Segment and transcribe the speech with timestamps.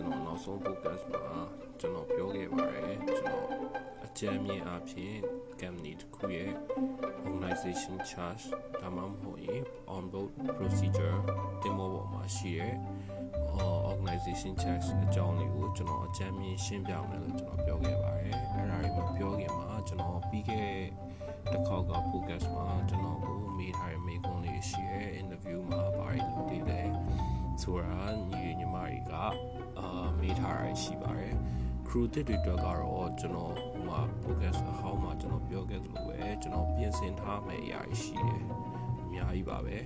[0.00, 1.26] က်ကကျွန်တော်နောက်ဆုံး focus မှာ
[1.80, 3.46] ကျွန်တော်ပြောခဲ့ပါတယ်ကျွန်တော်
[4.04, 5.14] အကြမ်းမြင်အဖြစ်
[5.60, 6.50] company တစ်ခုရဲ့
[7.26, 8.44] organization charge
[8.80, 9.62] ဒါမှမဟုတ်ရင်
[9.96, 11.18] on board procedure
[11.62, 12.74] တင်မောပေါ်မှာရှိရဲ့
[13.90, 20.74] organization charge အကြောင်းလေးကိုကျွန်တော်အကြမ်းမြင်ရှင်းပြမယ်လို့ကျွန်တော်ပြောခဲ့ပါတယ်အဲ့ဒါတွေမပြောခင်မှာကျွန်တော်ပြီးခဲ့
[21.50, 26.82] တစ်ခေါက်က focus မှာကျွန်တော်ကိုမေးထားတဲ့မေးခွန်းလေးရှိရဲ့ interview မှာဘာတွေလုပ်သေးလဲ
[27.62, 29.12] ဆိုတာညီညီမတွေက
[29.80, 31.34] အာမေးထားရရှိပါတယ်
[31.86, 38.44] crew တစ်တွေအတွက်ကတော့ကျွန်တော်ဟိုမှာ focus အဟောင်းမှာကျွန်တော်ပြောခဲ့သလိုပဲကျွန်တော်ပြင်ဆင်ထားမယ့်အရာရှိတယ်
[39.02, 39.78] အများကြီးပါပဲ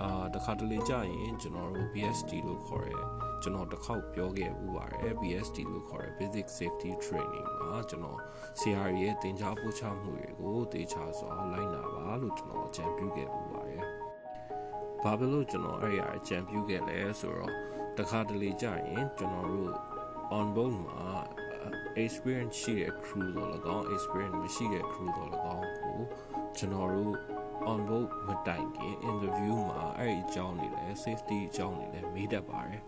[0.00, 3.00] အာတခါတလေကြာရင်ကျွန်တော်တို့ BST လို့ခေါ်ရဲ
[3.42, 8.18] ကျွန်တော်တစ်ခေါက်ပြောခဲ့ဥပါတယ် BST လို့ခေါ်ရဲ Basic Safety Training မှာကျွန်တော်
[8.60, 13.84] CR ရဲ့တင် जा ပို့ချမှုတွေကိုတေချာစွာလိုက်နာပါလို့ကျွန်တော်အကြံပြုခဲ့ဥပါတယ်။
[15.02, 17.54] ဘာဖြစ်လို့ကျွန်တော်အဲ့ရအကြံပြုခဲ့လဲဆိုတော့
[17.98, 19.72] တခါတလေကြာရင်ကျွန်တော်တို့
[20.38, 21.10] on board မှာ
[22.02, 25.98] experience ရှိတဲ့ crew တော့၎င်း experience မရှိတဲ့ crew တော့၎င်းကို
[26.56, 27.14] ကျွန်တော်တို့
[27.72, 32.82] on board မတိုင်ခင် interview မှာအဲ့ဒီအကြောင်းတွေလဲ safety အကြောင်းတွေလဲမေးတတ်ပါတယ်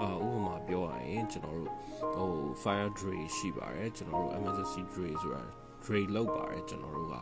[0.00, 1.72] အာဥပမာပြောရရင်ကျွန်တော်တို့
[2.16, 5.42] ဟို fire drill ရှိပါတယ်ကျွန်တော်တို့ emergency drill ဆိုတာ
[5.84, 7.16] drill လုပ်ပါတယ်ကျွန်တော်တို့က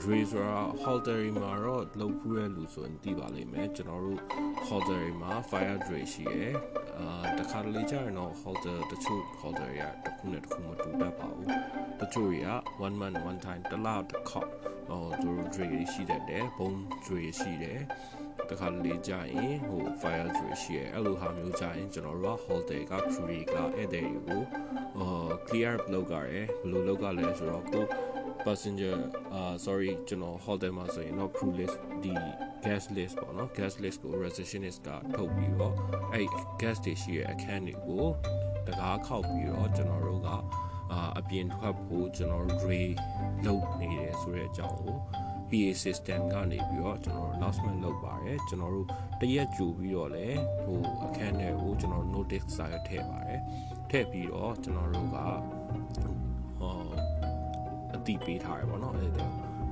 [0.00, 4.20] drill ဆိုတာ halter မှာတော့လုပ်ဖူးတဲ့လူဆိုရင်သိပါလိမ့်မယ်ကျွန်တော်တို့
[4.66, 6.54] halter မှာ fire drill ရှိရယ်
[6.98, 11.48] အာတခါတလေကြာရင်တော့ halter တချို့ halter ရတစ်ခုနဲ့တစ်ခုမတူတတ်ပါဘူး
[12.00, 12.50] တချို့တွေက
[12.82, 14.50] 1 month one time တစ်လတစ်ခေါက်
[14.88, 16.70] ဟိုသူတို့ drill ရှိတတ်တယ်ဘုံ
[17.04, 17.80] drill ရှိတယ်
[18.50, 24.42] တခါလေကြာရင်ဟို fire drill ရှိရယ်အဲ့လိုဟာမျိုးကြာရင်ကျွန်တော်တို့က halter က crew ကအဲ့တဲ့တွေကို
[24.96, 25.14] ဟို
[25.46, 27.84] clear လုပ်ကြရယ်ဘယ်လိုလုပ်ကြလဲဆိုတော့ကို
[28.46, 28.94] passenger
[29.34, 32.12] အာ sorry ကျွန်တော် hotel မှာဆိုရင်တော့ crew list ဒီ
[32.64, 35.74] gas list ပေါ့နော် gas list ကို receptionist ကထုတ်ပြီးတော့
[36.12, 36.26] အဲ့
[36.60, 38.06] gas တွေရှိရဲ့အခန်းတွေကို
[38.66, 40.28] တကားခောက်ပြီးတော့ကျွန်တော်တို့က
[40.92, 42.88] အာအပြင်ထွက်ဖို့ကျွန်တော်တို့ dray
[43.46, 44.96] လုပ်နေတယ်ဆိုတဲ့အကြောင်းကို
[45.48, 48.86] PA system ကနေပြီးတော့ကျွန်တော်တို့ announcement လုပ်ပါတယ်ကျွန်တော်တို့
[49.20, 53.40] တရက်ကြိုပြီးတော့လည်းဟိုအခန်းတွေကိုကျွန်တော် notice စာရထည့်ပါတယ်
[53.90, 55.16] ထည့်ပြီးတော့ကျွန်တော်တို့က
[56.58, 57.01] ဟော
[58.02, 59.26] အတိပေးထားရပါတော့အဲ့ဒါ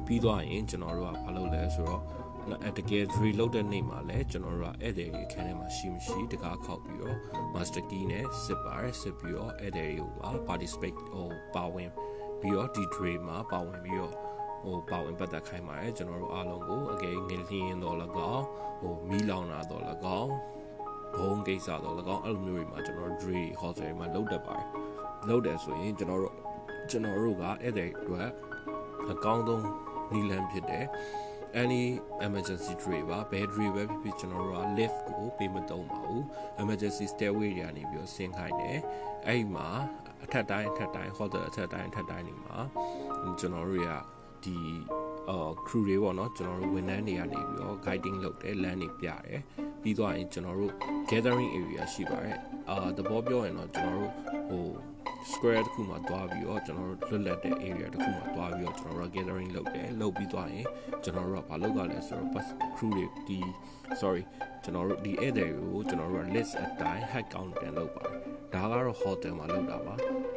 [0.06, 2.02] ပြီးသွားရင်ကျွန်တော်တို့ကဘာလုပ်လဲဆိုတော့
[2.64, 7.16] အဲတကယ် drill လုပ်တဲ့နေ့မှာလည်းကျွန်တော်တို့ကဧည့်သည်တွေခန်းထဲမှာရှိမရှိတကားခောက်ပြီးတော့
[7.54, 11.90] master key နဲ့စစ်ပါတယ်စစ်ပြီးတော့ဧည့်သည်တွေကိုပါ participate ဟိုပါဝင်
[12.40, 14.14] ပြီးတော့ဒီ drill မှာပါဝင်ပြီးတော့
[14.64, 18.42] ဟိုပါဝင်ပတ်သက်ခိုင်းပါတယ်ကျွန်တော်တို့အားလုံးကိုအကယ်ငလျင်းတော့လကောက်
[18.80, 20.28] ဟိုမီးလောင်တာတော့လကောက်
[21.18, 24.68] ဘုံကိစ္စတော့လကောက်အဲ့လိုမျိုးတွေမှာကျွန်တော် drill hall တွေမှာလုပ်တတ်ပါတယ်
[25.28, 26.34] လုပ်တယ်ဆိုရင်ကျွန်တော်တို့
[26.90, 28.24] ကျွန်တော်တို့ကဧည့်သည်တွေ
[29.12, 29.64] အကောင်းဆုံး
[30.12, 30.86] နီလန်ဖြစ်တယ်
[31.62, 31.82] any
[32.26, 36.22] emergency tray ပါဘယ် tray ပဲဖြစ်ဖြစ်ကျွန်တော်တို့က lift ကိုပေးမသုံးပါဘူး
[36.62, 38.78] emergency stairway တွေကနေပြီးတော့ဆင်းခိုင်းတယ်
[39.26, 39.68] အဲ့ဒီမှာ
[40.24, 42.58] အထက်တိုင်းအထက်တိုင်း hotel အထက်တိုင်းအထက်တိုင်းတွေမှာ
[43.38, 43.90] ကျွန်တော်တို့က
[44.44, 44.56] ဒီ
[45.28, 49.40] အော် crew တွေပေါ့နော်ကျွန်တော်တို့ဝန်ထမ်းတွေကနေပြီးတော့ guiding လုပ်တယ် land တွေပြတယ်
[49.82, 50.72] ပြီးတော့ရင်ကျွန်တော်တို့
[51.10, 52.36] gathering area ရှိပါတယ်
[52.68, 54.10] အာသဘောပြောရင်တော့ကျွန်တော်တို့
[54.50, 54.89] ဟို
[55.32, 60.66] square တစ်ခုမှာတွားပြီးတော့ကျွန်တော်တို့လွတ်လပ်တဲ့ area တစ်ခုမှာတွားပြီးတော့ကျွန်တော်တို့ gathering လုပ်တယ်လုပ်ပြီးသွားရင်
[61.02, 62.46] ကျွန်တော်တို့ကဘာလုပ်ကြလဲဆိုတော့ bus
[62.76, 63.38] crew တွေဒီ
[64.00, 64.22] sorry
[64.62, 68.18] ကျွန်တော်တို့ဒီ air တွေကိုကျွန်တော်တို့က list အတိုင်း head count ပြန်လုပ်ပါတယ်
[68.54, 69.94] ဒါကတော့ hotel မှာလုပ်တာပါ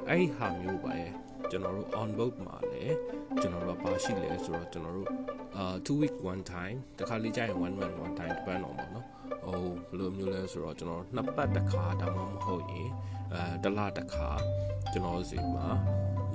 [0.07, 1.11] အဲ့ဒီဟာမျိုးပါရဲ့
[1.49, 2.95] ကျွန်တော်တို့ on board မှာလည်း
[3.41, 5.09] ကျွန်တော်တို့ကဘာရှိလဲဆိုတော့ကျွန်တော်တို့
[5.57, 9.05] အာ2 week one time တခါလေးကြာရင်1 month one time depend on ပါနော်
[9.45, 12.89] ဟိုဘယ်လိုမျိုးလဲဆိုတော့ကျွန်တော်နှစ်ပတ်တစ်ခါဒါမှမဟုတ်ရင်
[13.33, 14.29] အဲတစ်လတစ်ခါ
[14.91, 15.67] ကျွန်တော်စီမှာ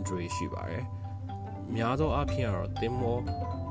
[0.06, 0.84] dray ရှိပါတယ်
[1.74, 3.18] များသောအားဖြင့်ကတော့တင်မော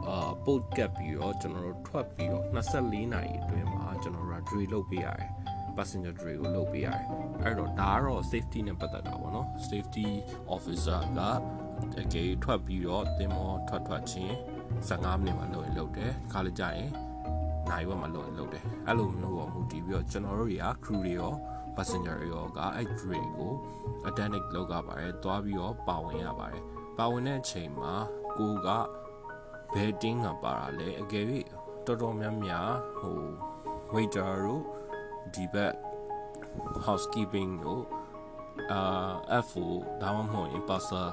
[0.07, 5.31] အာပုတ်ကပ်ပြီးတော့ကျွန်တော်တို့ထွက်ပြီးတော့24နာရီအတွင်းမှာကျွန်တော်တို့ dray လုပ်ပေးရတယ်
[5.77, 7.03] passenger dray ကိုလုပ်ပေးရတယ်
[7.43, 10.07] အဲ့တော့ဒါကတော့ safety နဲ့ပတ်သက်တာပေါ့နော် safety
[10.55, 11.21] officer က
[11.95, 14.33] တကယ်ထွက်ပြီးတော့တင်မောထွက်ထွက်ချင်း
[14.87, 16.91] 15မိနစ်မှလုပ်ရင်လုပ်တယ်ခါလေးကြာရင်
[17.71, 21.33] နိုင်ဝက်မှလုပ်ရင်လုပ်တယ်အဲ့လိုမျိုးပေါ့မူတည်ပြီးတော့ကျွန်တော်တို့တွေက crew တွေရော
[21.75, 23.53] passenger တွေရောကအဲ့ train ကို
[24.07, 26.63] attendant လောက်ရပါတယ်တွားပြီးတော့ပါဝင်ရပါတယ်
[26.97, 27.93] ပါဝင်တဲ့အချိန်မှာ
[28.37, 28.67] ကိုက
[29.73, 31.25] ဘယ်တင်းကပါတာလဲအကယ်၍
[31.85, 32.69] တော်တော်များများ
[32.99, 33.19] ဟို
[33.93, 34.63] waiter တို့
[35.33, 35.73] ဒီဘက်
[36.85, 37.83] housekeeping တို့
[38.71, 39.65] အာ FO
[40.01, 41.07] ဒါမှမဟုတ်ရင် parcel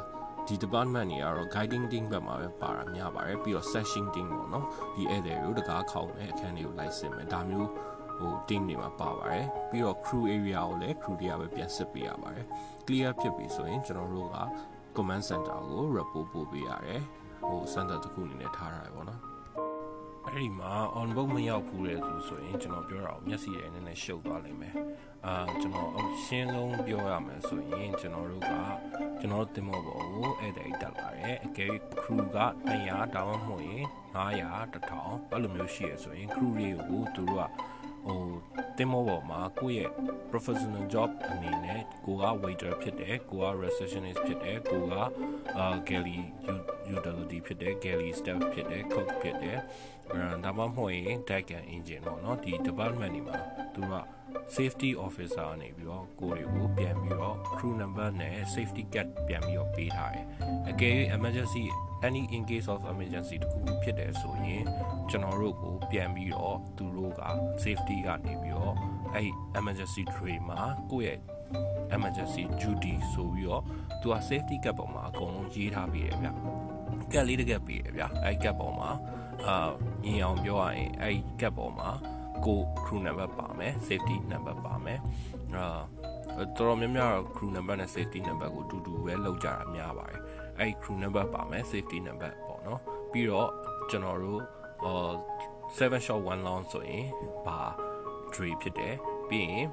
[0.46, 7.70] ဒီ department တွေကတော့ guiding team ဘက်မှာပဲပါတာများပါတယ်ပြီးတော့ session team ပေါ့နော်ဒီဧည့်သည်တို့တကားခေါင်းနဲ့အခန်းတွေကိုလိုက်စင်မယ်ဒါမျိုး
[8.18, 12.46] ဟို team တွေမှာပါပါတယ်ပြီးတော့ crew area ကိုလည်း crew တွေကပဲပြန်စစ်ပေးရပါတယ်
[12.86, 14.38] clear ဖြစ်ပြီဆိုရင်ကျွန်တော်တို့က
[14.96, 17.02] command center ကို report ပို့ပေးရတယ်
[17.48, 19.33] ဟို center တစ်ခုအနေနဲ့ထားရတယ်ပေါ့နော်
[20.26, 24.74] အဲ့ဒီမှာ on book မရောက်ဘူးလေဆိုဆိုရင်ကျွန်တော်ပြောတာကိုမျက်စိရဲ့နည်းနည်းရှုပ်သွားလိမ့်မယ်
[25.26, 28.52] အာကျွန်တော်အရှင်းဆုံးပြောရမယ်ဆိုရင်ကျွန်တော်တို့က
[29.20, 32.38] ကျွန်တော်တင်မောပေါ်ကိုဧည့်သည်တက်လာတယ်အကယ် crew က
[32.68, 33.84] 200ဒါမှမဟုတ်ရင်
[34.16, 37.42] 900 1000အဲ့လိုမျိုးရှိရဆိုရင် crew တွေကိုသူတို့က
[38.06, 38.22] ဟို
[38.78, 39.90] တင်မောပေါ်မှာကိုယ့်ရဲ့
[40.30, 44.94] professional job အနေနဲ့ကိုက waiter ဖြစ်တယ်ကိုက receptionist ဖြစ်တယ်ကိုက
[45.58, 46.20] အာ galley
[46.94, 49.58] utility ဖြစ်တယ် galley staff ဖြစ်တယ် cook ဖြစ်တယ်
[50.44, 53.38] ဒါမှမဟုတ်ရင် deck and engine ပေါ့နော်ဒီ department တွေမှာ
[53.74, 53.94] သူက
[54.56, 60.26] safety officer အနေပြီးတော့ကိုတွေကိုပြန်ပြီးတော့ crew number နဲ့ safety card ပြန်ပြီးတော့ပေးထားတယ်
[60.70, 61.64] အကယ်၍ emergency
[62.06, 64.64] any in case of emergency တခုဖြစ်တယ်ဆိုရင်
[65.10, 67.22] ကျွန်တော်တို့ကိုပြန်ပြီးတော့သူတို့က
[67.64, 68.74] safety ကနေပြီးတော့
[69.14, 70.60] အဲ့ emergency tray မှာ
[70.90, 71.18] ကိုယ့်ရဲ့
[71.96, 73.62] emergency duty ဆိုပြီးတော့
[74.00, 76.28] သူက safety cap ပေါ်မှာအကုန်လုံးရေးထားပြီးရဗျ
[77.12, 78.90] ကက်လေးတကက်ပြီးရဗျအဲ့ cap ပေါ်မှာ
[79.46, 79.70] အာ
[80.04, 81.90] ညင်အောင်ပြောရရင်အဲ့ cap ပေါ်မှာ
[82.46, 85.00] ကို crew number ပါမယ် safety number ပါမယ်
[85.56, 85.80] အာ
[86.36, 90.20] တော်တော်များများ crew number နဲ့ safety number ကိုအတူတူပဲလောက်ကြတာများပါတယ်
[90.58, 92.80] အဲ့ crew number ပါမယ် safety number ပေါ့နော်
[93.12, 93.50] ပြီးတော့
[93.90, 94.42] ကျွန်တော်တို့
[94.84, 95.12] အာ
[95.76, 97.06] 7 shot 1 long ဆိုရင်
[97.46, 97.58] ဘာ
[98.34, 98.94] tree ဖြစ်တယ်
[99.28, 99.66] ပြီးရင်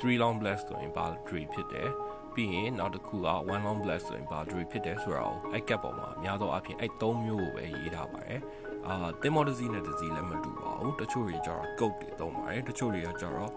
[0.00, 1.90] 3 long blast ဆိုရင်ဘာ tree ဖြစ်တယ်
[2.34, 8.40] ပြီးရင်နောက်တစ်ခုက1 long blast ဆိုရင်ဘာ tree ဖြစ်တယ်ဆိုတာကိုအဲ့ cap ပေါ်မှာအများသောအားဖြင့်အဲ့၃မျိုးကိုပဲရေးထားပါတယ်
[8.88, 13.50] အာတင်မော်တစီနဲ့တစီလည်းမတူပါဘူးတချို့တွေကျတော့ code တွေသုံးပါတယ်တချို့တွေကကျတော့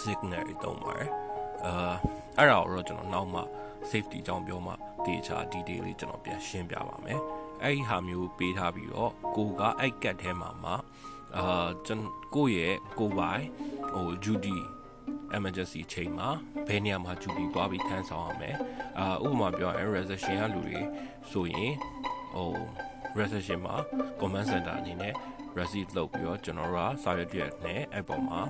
[0.00, 1.10] signal တွေသုံးပါတယ်
[1.64, 1.94] အာ
[2.38, 3.40] အဲ့ဒါကိုတော့ကျွန်တော်နောက်မှ
[3.90, 4.72] safety အကြောင်းပြောမှ
[5.06, 7.20] တေချာ detail လေးကျွန်တော်ပြန်ရှင်းပြပါမယ်
[7.62, 10.72] အဲ့ဒီဟာမျိုးပေးထားပြီးတော့ကိုကအဲ့ကတ်ထဲမှာမှ
[11.36, 12.02] အာကျွန်
[12.34, 13.44] ကိုရဲ့ကိုပိုင်
[13.94, 14.58] ဟို duty
[15.36, 16.28] emergency ချိန်မှာ
[16.66, 18.56] ဘယ်နေရာမှာ duty သွားပြီးထမ်းဆောင်ရမယ်
[18.98, 20.80] အာဥပမာပြောရင် reception ကလူတွေ
[21.30, 21.72] ဆိုရင်
[22.34, 22.52] ဟို
[23.18, 23.76] reception မှာ
[24.20, 25.14] command center အနေနဲ့
[25.58, 28.40] receipt လုပ်ပြီးတော့ကျွန်တော်တို့ကစာရွက်တရက်နဲ့အဲ့ပေါ်မှာ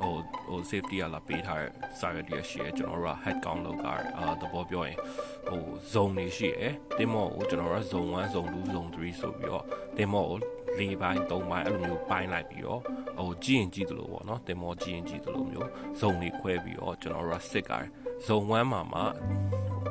[0.00, 0.14] ဟို
[0.48, 1.70] ဟို safety ကလာပေးထားတဲ့
[2.00, 4.98] စာရွက်တရက်ရှိရကျွန်တော်တို့က head count လုပ်ကြတယ်အာသဘောပြောရင်
[5.48, 5.62] ဟို
[5.92, 6.62] zone တွေရှိရ
[6.98, 9.64] တင်မော့ကိုကျွန်တော်တို့က zone 1 zone 2 zone 3ဆိုပြီးတော့
[9.96, 10.38] တင်မော့ကို
[10.78, 12.80] ၄ပိုင်း၃ပိုင်းအဲ့လိုမျိုးပိုင်းလိုက်ပြီးတော့
[13.18, 15.68] ဟိုကြည့်ရင်ကြည့်သလိုပေါ့နော်တင်မော့ကြည့်ရင်ကြည့်သလိုမျိုး
[16.00, 17.74] zone တွေခွဲပြီးတော့ကျွန်တော်တို့ကစစ်ကြ
[18.16, 19.00] တယ် zone 1မှာမှ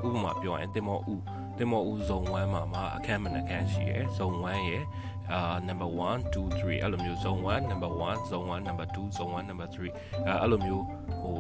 [0.08, 1.16] ဥပမာပြောရင်တင်မော့ဥ
[1.58, 4.84] တင်မော့ဦးဇုံ1မှာမှာအခန်းမနှခန်းရှိရယ်ဇုံ1ရယ်
[5.32, 9.78] အာ number 1 2 3အဲ့လိုမျိုးဇုံ1 number 1ဇုံ1 number 2ဇုံ1 number 3
[10.26, 10.86] အဲအဲ့လိုမျိုး
[11.22, 11.38] ဟို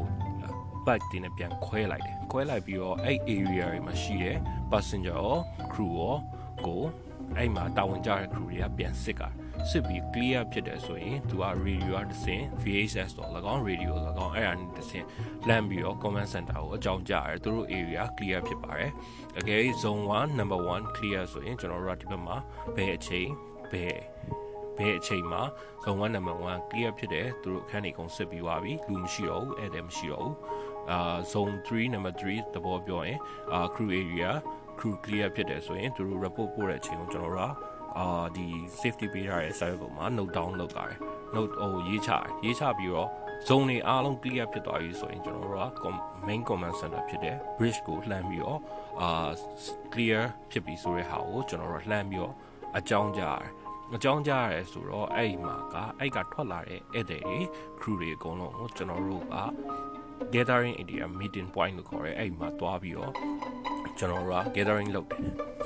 [0.85, 4.37] back တင်နဲ့ပြန်ခွဲလိုက်တယ်ခွဲလိုက်ပြီးတော့အဲ့ area တွေမှာရှိတဲ့
[4.71, 5.37] passenger ရော
[5.71, 6.15] crew ရော
[6.65, 6.81] ကို
[7.37, 9.23] အဲ့မှာတာဝန်ကျတဲ့ crew တွေကပြန်စစ်ကြ
[9.69, 13.93] စစ်ပြီး clear ဖြစ်တယ်ဆိုရင်သူက radio ကတစ်ဆင့် VHS တော့၎င်း radio
[14.25, 15.05] ၎င်းအဲ့ဒါနဲ့တစ်ဆင့်
[15.47, 18.91] လမ်းပြီးတော့ command center ကိုအကြောင်းကြားရတယ်သူတို့ area clear ဖြစ်ပါတယ်
[19.39, 22.37] အကယ် zone 1 number 1 clear ဆိုရင်ကျွန်တော်တို့ကဒီဘက်မှာ
[22.75, 23.29] ဘယ်အချိန်
[23.71, 23.97] ဘယ်
[24.77, 25.41] ဘယ်အချိန်မှာ
[25.83, 30.35] zone 1 number 1 clear ဖြစ်တယ်သူတို့အခန်းတွေကုန်စစ်ပြီးသွားပြီလူမရှိတော့ဘူးအဲ့ဒါမရှိတော့ဘူး
[30.91, 33.19] အာ zone 3 number 3တဘောပြောရင်
[33.53, 34.31] အာ crew area
[34.79, 38.45] crew clear ဖြစ်တယ်ဆိုရင်သူတို့ report ပို့တဲ့အချိန်ကိုကျွန်တော်တို့က အာဒီ
[38.79, 40.99] safety ပေးထားတဲ့ site ပေါ်မှာ note down လုပ်တာတယ်
[41.35, 42.11] note ဟိုရေးချ
[42.43, 43.09] ရေးချပြီးတော့
[43.47, 45.85] zone တွေအားလုံး clear ဖြစ်သွားပြီဆိုရင်ကျွန်တော်တို့က
[46.27, 48.59] main command center ဖြစ်တဲ့ bridge ကိုလှမ်းပြီးတော့
[49.01, 49.29] အာ
[49.93, 50.21] clear
[50.51, 52.33] ဖြစ်ပြီဆိုတဲ့ဟာကိုကျွန်တော်တို့လှမ်းပြီးတော့
[52.77, 53.51] အကြောင်းကြားတယ်
[53.95, 57.37] အကြောင်းကြားရဲဆိုတော့အဲ့ဒီမှာကအဲ့ကထွက်လာတဲ့ဧည့်သည်တွေ
[57.79, 59.35] crew တွေအကုန်လုံးကိုကျွန်တော်တို့က
[60.33, 63.13] gathering area meeting point လို့ခေါ်ရဲအဲ့ဒီမှာတွားပြီးတော့
[63.97, 65.21] ကျွန်တော်တို့က gathering လုပ်တယ်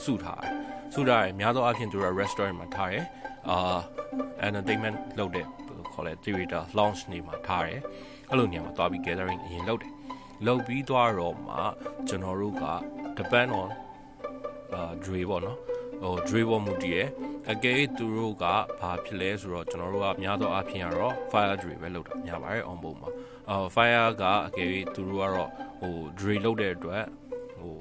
[0.06, 0.52] စုထားတယ်
[0.94, 3.06] စုထားတယ်များသောအားဖြင့်သူတို့ restaurant မှာထားတယ်
[3.50, 3.80] အာ
[4.48, 5.46] entertainment လုပ်တဲ့
[5.94, 7.80] ခေါ်လဲ theater lounge နေမှာထားတယ်
[8.30, 9.94] အဲ့လိုနေရာမှာတွားပြီး gathering အရင်လုပ်တယ်
[10.48, 11.56] လုပ်ပြီးသွားတော့မှ
[12.08, 12.66] ကျွန်တော်တို့က
[13.18, 13.70] depend on
[14.74, 15.58] အာ dray ပေါ့နော်
[16.02, 17.00] ဟို dray ပေါ်မူတည်ရ
[17.52, 18.46] အကယ်သူတို့က
[18.80, 23.10] ဘာဖြစ်လဲဆိုတော့ကျွန်တော်တို့ကများသောအားဖြင့်ကတော့ fire dray ပဲလုပ်တာများပါတယ် on board မှာ
[23.50, 25.50] အာ fire ကအကယ်သူတို့ကတော့
[25.82, 27.04] ဟို dray လုပ်တဲ့အတွက်
[27.60, 27.76] ဟို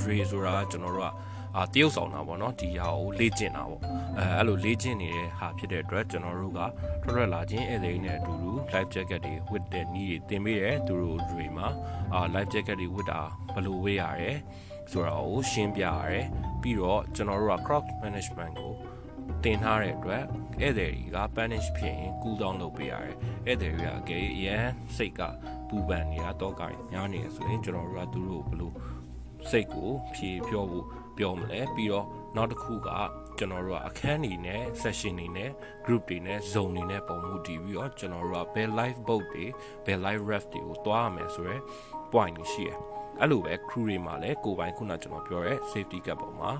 [0.00, 1.08] dray ဆိုတာကကျွန်တော်တို့က
[1.56, 3.82] အာတရုပ်ဆောင်တာပေါ့နော်ဒီဟာကိုလေ့ကျင့်တာပေါ့
[4.18, 6.60] အဲအဲ့လိုလေ့ကျင့်နေတဲ့ဟာဖြစ်တဲ့အတွက်ကျွန်တော်တို့က
[7.02, 11.68] ထွက်ထွက်လာခြင်းဧည့်သည်နဲ့အတူတူ life jacket တွေဝတ်တဲ့နည်းတွေသင်ပေးတယ်သူတို့တွေမှာ
[12.14, 13.20] အာ life jacket တွေဝတ်တာ
[13.54, 14.30] ဘယ်လိုဝေးရရဲ
[14.90, 16.26] ဆိုတာကိုရှင်းပြရတယ်
[16.62, 18.72] ပြီးတော့ကျွန်တော်တို့က crop management ကို
[19.44, 20.24] တင်ထားတဲ့အတွက်
[20.60, 23.16] ဧည့်သည်တွေက panish ဖြစ်ရင် cool down လုပ်ပေးရတယ်
[23.46, 24.66] ဧည့်သည်တွေကအကယ်အရန်
[24.96, 25.20] စိတ်က
[25.68, 28.72] ပူပန်နေတာတော့ကညားနေဆိုရင်ကျွန်တော်တို့ကသူတို့ဘယ်လို
[29.50, 32.06] စိတ်ကိုဖြေဖြောဖို့ပြောမလဲပြီးတော့
[32.36, 32.88] နောက်တစ်ခုက
[33.38, 35.50] ကျွန်တော်တို့ကအခန်းနေနဲ့ session နေနဲ့
[35.84, 39.46] group တွေနဲ့ zone တွေနဲ့ပုံမှုတည်ပြီးတော့ကျွန်တော်တို့ကဘယ် live boat တွေ
[39.84, 41.60] ဘယ် live ref တွေကိုတွားရမယ်ဆိုရယ်
[42.12, 42.78] point တွေရှိရယ်
[43.20, 46.50] အဲ့လိုပဲ crew တွေမှာလည်းကိုပိုင်ခုနကျွန်တော်ပြောရဲ safety gap ပေါ်မှာ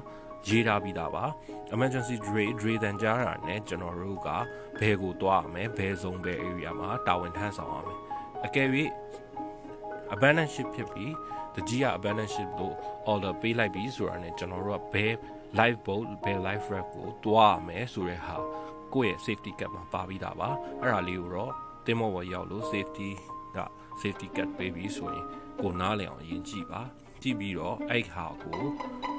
[0.48, 1.24] ရေးထားပြီးသားပါ
[1.74, 4.28] emergency dray dray တန်ကြားတာနဲ့ကျွန်တော်တို့က
[4.80, 7.98] ဘယ်ကိုသွားရမလဲဘယ်ဆုံးဘယ် area မှာတာဝန်ထမ်းဆောင်ရမယ်
[8.46, 8.68] အကယ်၍
[10.14, 11.12] abandon ship ဖြစ်ပြီး
[11.54, 12.74] တကြီးက abandon ship လို့
[13.12, 15.12] order ပေးလိုက်ပြီးဆိုတာနဲ့ကျွန်တော်တို့ကဘယ်
[15.58, 18.36] live boat ဘယ် live raft ကိုတွားရမယ်ဆိုတဲ့ဟာ
[18.94, 20.48] ကိုယ့်ရဲ့ safety cap မှာပါပြီးသားပါ
[20.80, 21.52] အဲ့ဒါလေးကိုတော့
[21.86, 23.29] တင်မောပေါ်ရောက်လို့ safety က
[24.00, 25.26] safety cap ပေးပြီးဆိုရင်
[25.60, 26.80] ကိုနားလည်အောင်ယဉ်ကြည့်ပါ
[27.22, 28.62] ကြည့်ပြီးတော့အဲ့ဟာကို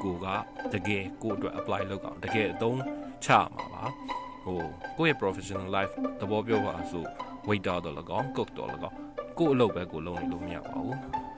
[0.03, 0.27] ကိုက
[0.73, 2.81] တကယ်ကိုအတွက် apply လုပ်အောင်တကယ်အသုံး
[3.25, 3.83] ချမှာပါ
[4.43, 4.61] ဟို
[4.97, 7.05] ကိုယ့်ရဲ့ professional life သဘောပြောပါဆို
[7.47, 8.97] waiter တော့လကောင်း cook တော့လကောင်း
[9.37, 10.97] ကိုယ့်အလုပ်ပဲကိုလုပ်နေလို့မရပါဘူး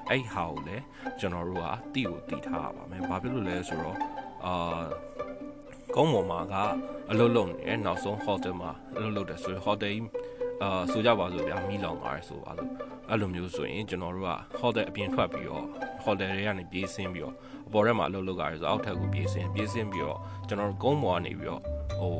[0.09, 0.83] အဲ့ဟာကိုလည်း
[1.19, 3.97] ကျွန်တော်တို့ကတီးကိုတီးထားရပါမယ်ဘာဖြစ်လို့လဲဆိုတော့
[4.45, 4.83] အာ
[5.95, 6.55] ကောင်းပေါ်မှာက
[7.11, 9.91] အလုပ်လုပ်နေတယ်နောက်ဆုံး hotel မှာအလုပ်လုပ်တယ်ဆိုရင် hotel
[10.61, 12.69] အာဆိုကြပါစို့ဗျာမီးလောင်သွားတယ်ဆိုပါစို့
[13.09, 15.65] အဲ့လိုမျိုးဆိုရင်ကျွန်တော်တို့က hotel အပြင်ထွက်ပြီးတော့
[16.03, 17.35] hotel တွေကနေပြေးဆင်းပြီးတော့
[17.67, 21.61] အပေါ်ထဲမှာအလုပ်လုပ်ရတယ်ဆိုအောက်ထပ်ကိုပြေးဆင်းပြေးဆင်းပြီးတော့ကျွန်တော်တို့ကုန်းပေါ်ကနေပြီးတော့
[21.97, 22.13] ဟို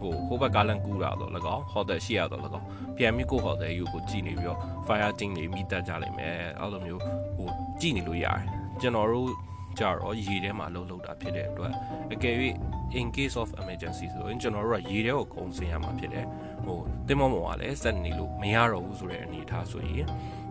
[0.00, 2.62] ဟိုဟိုဘက်ကလန်ကူတာတော့လကောဟိုတယ်ရှိရတော့လကော
[2.96, 7.02] ပြန်ပြီးကိုဟိုတယ်ယူကိုကြည့်နေပြီးတော့ fire ကျင်းနေမိတက်ကြလိမ့်မယ်အဲ့လိုမျိုး
[7.36, 7.48] ဟို
[7.80, 8.44] ကြည့်နေလို့ရတယ်
[8.80, 9.30] ကျွန်တော်တို့
[9.78, 11.72] ကြတော့ရေထဲမှာလှုပ်လှုပ်တာဖြစ်တဲ့အတွက်
[12.12, 12.34] အကယ်၍
[13.00, 16.26] in case of emergency ဆိုရင်ကျွန်တော်တို့ကရေထဲကိုကုန်စင်ရမှာဖြစ်တယ်
[16.66, 20.06] ဟိုတင်မောမောကလည်းစက်နေလို့မရတော့ဘူးဆိုတဲ့အနေအထားဆိုရင်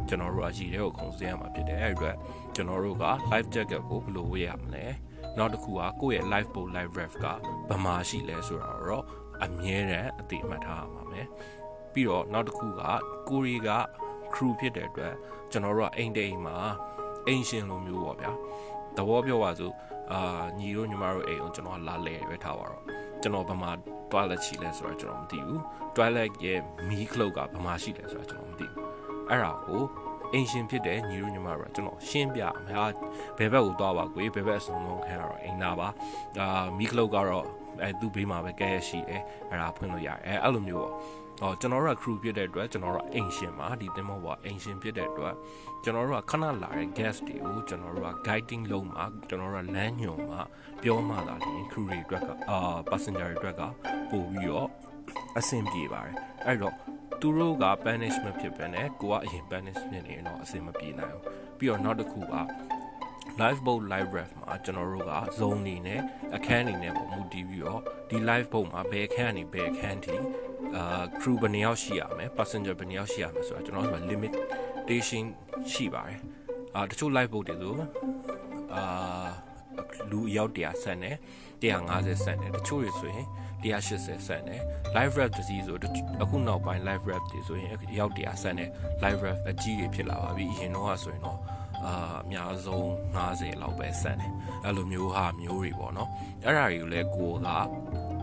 [0.08, 2.16] ကျွန်တော်တို့ကရေထဲကိုကုန်စင်ရမှာဖြစ်တယ်အဲ့အတွက်
[2.56, 4.86] ကျွန်တော်တို့က life jacket ကိုဘယ်လိုဝေးရမလဲ
[5.38, 7.26] နောက်တစ်ခုကကိုယ့်ရဲ့ life boat life raft က
[7.70, 9.04] ဘယ်မှာရှိလဲဆိုတာတော့
[9.44, 11.28] အမြဲတမ်းအသိမှတ်ထားရမှာမယ်
[11.94, 12.82] ပြီးတော့နောက်တစ်ခုက
[13.30, 13.70] ကိုရီက
[14.34, 15.14] crew ဖြစ်တဲ့အတွက်
[15.52, 16.58] ကျွန်တော်တို့ကအိမ်တိမ်မှာ
[17.28, 18.32] အိမ်ရှင်လိုမျိုးပေါ့ဗျာ
[18.98, 19.74] သဘောပြောပါစို့
[20.12, 22.84] အာညီတို့ညီမတို့အိမ်ကိုကျွန်တော်လာလဲပဲထားပါတော့
[23.22, 23.70] ကျွန်တော်ဘာမှ
[24.12, 25.62] toilet ရှိလဲဆိုတော့ကျွန်တော်မသိဘူး
[25.96, 28.86] toilet ရဲ့မီးခလုတ်ကဘာမှရှိလဲဆိုတော့ကျွန်တော်မသိဘူး
[29.30, 29.84] အဲ့ဒါကို
[30.34, 32.86] အင်ရှင်ဖြစ်တဲ့ညီတို့ညီမတို့ကကျွန်တော်ရှင်းပြမှာ
[33.38, 35.88] ဘယ်ဘက်ကိုသွားပါကွေဘယ်ဘက်အစုံလုံးခံရတော့အိမ်နာပါ
[36.40, 37.46] အာမီးခလုတ်ကတော့
[37.82, 40.94] အဲသူ့ဘေးမှာပဲကဲရရှိတယ်အဲ့ဒါဖွင့်လို့ရတယ်အဲအဲ့လိုမျိုးပေါ့
[41.40, 45.36] ဟောကျွန်တော်တို့က crew ဖြစ်တဲ့အတွက်ကျွန်တော်တို့ကအိမ်ရှင်ပါဒီတင်မောပေါ်အိမ်ရှင်ဖြစ်တဲ့အတွက်
[45.84, 50.42] ကျွန်တော်တို့ကခဏလာတဲ့ guest တွေကိုကျွန်တော်တို့က guiding လုပ်မှာကျွန်တော်တို့ကလမ်းညွှန်မှာ
[50.84, 52.58] ပြောမှသာလျှင် crew တွေအတွက်ကအာ
[52.90, 53.62] passenger တွေအတွက်က
[54.10, 54.70] ပို့ပြီးတော့
[55.38, 56.16] အဆင်ပြေပါတယ်
[56.46, 56.76] အဲ့တော့
[57.22, 62.36] သူတို့က punishment ဖြစ်ပဲနဲ့ကိုကအရင် punishment နေတော့အဆင်မပြေနိုင်ဘူးပြီးတော့နောက်တစ်ခုက
[63.42, 66.02] live boat live ref မှာကျွန်တော်တို့က zone နေနဲ့
[66.36, 70.16] အခန်းနေနဲ့ပုံမူတည်ပြီးတော့ဒီ live boat မှာဘယ်အခန်းနေဘယ်အခန်းထိ
[70.76, 75.26] အာ crew ဘယ်နှယောက်ရှိရမလဲ passenger ဘယ်နှယောက်ရှိရမလဲဆိုတော့ကျွန်တော်တို့က limitation
[75.72, 76.20] ရှိပါတယ်
[76.76, 77.74] အာတချို့ live boat တွေဆို
[78.74, 79.28] အာ
[80.12, 81.16] လူအယောက်100ဆန်တယ်
[81.62, 83.26] 150ဆန်တယ်တချို့တွေဆိုရင်
[83.64, 84.62] 180ဆန်တယ်
[84.96, 85.78] live rap တစီဆို
[86.24, 88.70] အခုနောက်ပိုင်း live rap တွေဆိုရင်အယောက်100ဆန်တယ်
[89.04, 91.40] live rap အကြီးတွေဖြစ်လာပါပြီအရင်တော့ဆိုရင်တော့
[91.86, 94.32] အာအများဆုံး90လောက်ပဲဆန်တယ်
[94.64, 96.10] အဲ့လိုမျိုးဟာမျိုးတွေပေါ့နော်
[96.44, 97.50] အဲ့ဒါတွေကိုလည်းကိုက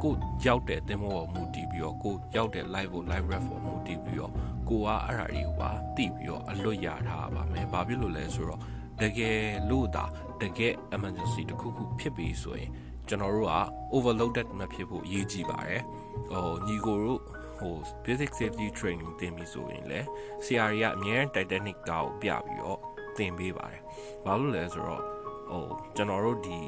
[0.02, 0.12] ကို
[0.46, 4.32] ရောက်တဲ့တင်မောပေါ်မူတည်ပြီးတော့ကိုရောက်တဲ့ live ကို live rap ပေါ်မူတည်ပြီးတော့
[4.68, 8.60] ကိုကအဲ့ဒါတွေကိုပါသိပြီးတော့အလွတ်ရထားပါမယ်ဘာဖြစ်လို့လဲဆိုတော့
[9.02, 9.40] တကယ်
[9.70, 10.04] လို့ဒါ
[10.42, 12.70] တကယ် emergency တခုခုဖြစ်ပြီဆိုရင်
[13.08, 13.54] ကျွန်တော်တို့က
[13.94, 15.82] overloaded မဖြစ်ဖို့အရေးကြီးပါတယ်
[16.30, 17.20] ဟိုညီကိုတို့
[17.58, 20.06] ဟို basic safety training သင်ပြီဆိုရင်လည်း
[20.44, 22.78] ဆရာတွေကအများ Titanic ကားကိုပြပြီးတော့
[23.16, 23.82] သင်ပေးပါတယ်
[24.24, 25.02] ဘာလို့လဲဆိုတော့
[25.50, 25.64] ဟို
[25.96, 26.58] ကျွန်တော်တို့ဒီ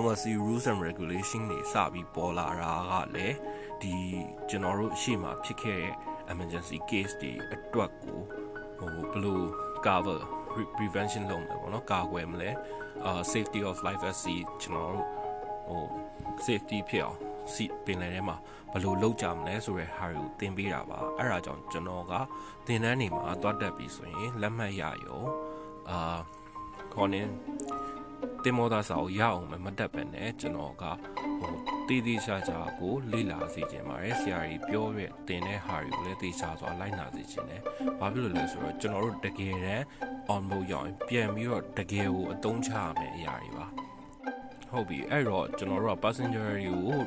[0.00, 3.36] LMC rules and regulation တွေစပြီးပေါ်လာတာကလည်း
[3.82, 3.94] ဒီ
[4.48, 5.92] ကျွန်တော်တို့ရှေ့မှာဖြစ်ခဲ့တဲ့
[6.32, 8.18] emergency case တွေအတွက်ကို
[8.78, 9.40] ဟိုဘယ်လို
[9.86, 10.20] cover
[10.76, 12.50] prevention လုပ်မယ်ပေါ့နော်ကာကွယ်မလဲ
[13.06, 15.06] အာ safety of life at sea ကျွန်တော်တို့
[15.68, 15.84] ဟို
[16.46, 17.18] safety ဖြစ်အောင်
[17.54, 18.36] စီပင်လယ်ထဲမှာ
[18.72, 22.12] ဘယ်လိုလုပ်ကြမလဲဆိုတဲ့ဟာတွေကိုသင်ပေးတာပါအဲ့ဒါကြောင့်ကျွန်တော်က
[22.66, 25.20] သင်တန်းနေမှာသွားတက်ပြီဆိုရင်လက်မှတ်ရရုံ
[25.90, 26.18] အာ
[26.94, 27.22] ခေါင်းနေ
[28.44, 30.84] တင်မောသားစာကိုရအောင်မတက်ပဲနဲ့ကျွန်တော်က
[31.40, 31.54] ဟို
[31.88, 37.62] တည်တည်ချာချာကိုလေ့လာစေချင်ပါတယ်ဆရာကြီးပြောရတင်တဲ့ဟာတွေကိုလည်းသိချာစွာလိုက်နာစေချင်တယ်
[37.98, 39.84] ဘာဖြစ်လို့လဲဆိုတော့ကျွန်တော်တို့တကယ်တမ်း
[40.34, 43.66] on mode ရောက်ရင်ပြန်ပြီးတော့တကယ်ကိုအသုံးချရမယ့်အရာတွေပါ
[44.70, 46.98] ဟုတ်ပြီအဲ့တော့ကျွန်တော်တို့က passenger တွေကို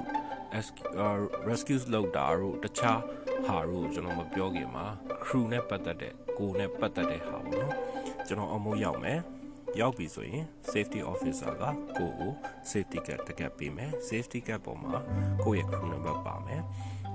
[1.48, 3.00] rescue လုပ်တာတို့တခြား
[3.46, 4.86] ဟာတို့ကျွန်တော်မပြောခင်မှာ
[5.24, 7.76] crew နဲ့ပတ်သက်တဲ့ကိုနဲ့ပတ်သက်တဲ့ဟာပေါ့နော်
[8.28, 9.20] ကျွန်တော်အမိုးရောက်မယ်
[9.80, 11.63] ရောက်ပြီဆိုရင် safety officer က
[11.98, 12.32] ကိုကို
[12.72, 15.00] safety card တကက်ပေးမယ် safety card ပေါ်မှာ
[15.44, 16.62] ကိုရဲ့ crew number ပါမယ်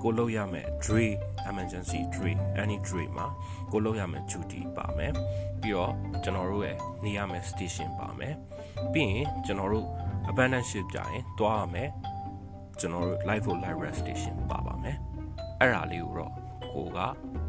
[0.01, 1.11] ကိုလို့ရမယ် dray
[1.49, 3.27] emergency dray any dray မှာ
[3.71, 5.13] ကိုလို့ရမယ် duty ပါမယ်
[5.61, 8.33] ပြီးတော့ကျွန်တော်တို့ရဲ့နေရမယ် station ပါမယ်
[8.93, 9.87] ပြီးရင်ကျွန်တော်တို့
[10.29, 11.89] abandon ship ကြရင်တွားရမယ်
[12.79, 14.97] ကျွန်တော်တို့ live for live rest station ပါပါမယ်
[15.59, 16.33] အဲ့ဒါလေးကိုတော့
[16.73, 16.99] ကိုက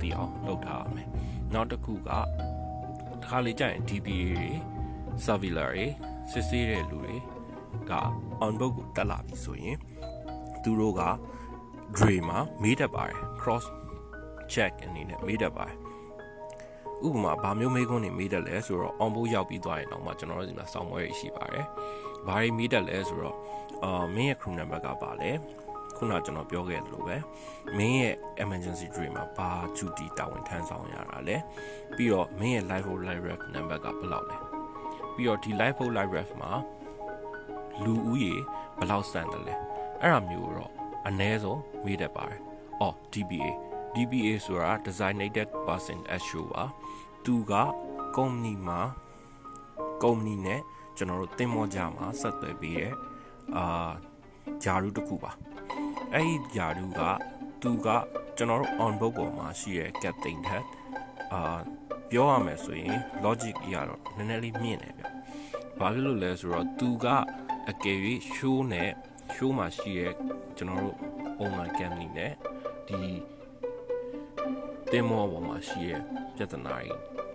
[0.00, 1.08] သိအောင်လုပ်ထားရမယ်
[1.54, 2.26] နောက်တစ်ခုကတစ်
[3.26, 4.50] ခါလေကြာရင် DPA တွေ
[5.24, 5.86] surveiller တွေ
[6.30, 7.14] စစ်ဆေးတဲ့လူတွေ
[7.90, 7.92] က
[8.44, 9.76] on board ကိုတက်လာပြီဆိုရင်
[10.62, 11.02] သူတို့က
[11.96, 13.64] dray မှာမေးတတ်ပါတယ် cross
[14.52, 15.76] check အနေနဲ့မေးတတ်ပါတယ်
[17.06, 21.66] ဥပမာဗာမျိုးမေးခွန်းတွေမေးတတ်လဲဆိုတော့ on board ရောက်ပြီးသွားရင်တော့မှကျွန်တော်တို့ဒီမှာစောင့်ပွဲရှိပါတယ်
[22.26, 23.36] ဘာတွေမေးတတ်လဲဆိုတော့
[23.84, 25.30] အာမင်းရဲ့ crew number ကပါလဲ
[25.96, 27.16] ခုနကျွန်တော်ပြောခဲ့သလိုပဲ
[27.78, 31.36] မင်းရဲ့ emergency dream မှာဘာ duty တာဝန်ထမ်းဆောင်ရတာလဲ
[31.96, 34.47] ပြီးတော့မင်းရဲ့ live hold live ref number ကဘယ်လောက်လဲ
[35.18, 36.52] ပြီးတော့ဒီ live hold live ref မှာ
[37.84, 38.34] လူဦးရေ
[38.78, 39.54] ဘယ်လောက်စံတယ်လဲ
[40.00, 40.72] အဲ့ဒါမျိုးတော့
[41.08, 42.40] အ ਨੇ ဆုံးမေးတတ်ပါတယ်။
[42.80, 43.50] အော် DBA
[43.94, 46.64] DBA ဆိုတာ designated person as show ပါ
[47.24, 47.52] သူက
[48.16, 48.80] ကုမ္ပဏီမှာ
[50.02, 50.60] ကုမ္ပဏီနဲ့
[50.96, 52.94] ကျွန်တော်တို့တင်မောကြမှာဆက်သွယ်ပေးတဲ့
[53.56, 53.90] အာ
[54.62, 55.30] ဂျာရူတစ်ခုပါ
[56.12, 57.00] အဲ့ဒီဂျာရူက
[57.62, 57.88] သူက
[58.36, 60.64] ကျွန်တော်တို့ on board ပေါ်မှာရှိတဲ့ captain ထက်
[61.32, 61.58] အာ
[62.10, 65.04] ပြောရမယ်ဆိုရင် logic အရတော့နည်းနည်းလေးမြင့်တယ်ဗျ။
[65.78, 67.06] ဘာဖြစ်လို့လဲဆိုတော့သူက
[67.70, 67.98] အကယ်၍
[68.34, 68.90] show နဲ့
[69.34, 70.12] show မှာရှိတဲ့
[70.56, 70.96] ကျွန်တော်တို့
[71.42, 72.32] online company နဲ့
[72.88, 73.00] ဒီ
[74.90, 76.00] တင်မောပေါ်မှာရှိရဲ့
[76.36, 76.84] ပြဿနာတွေ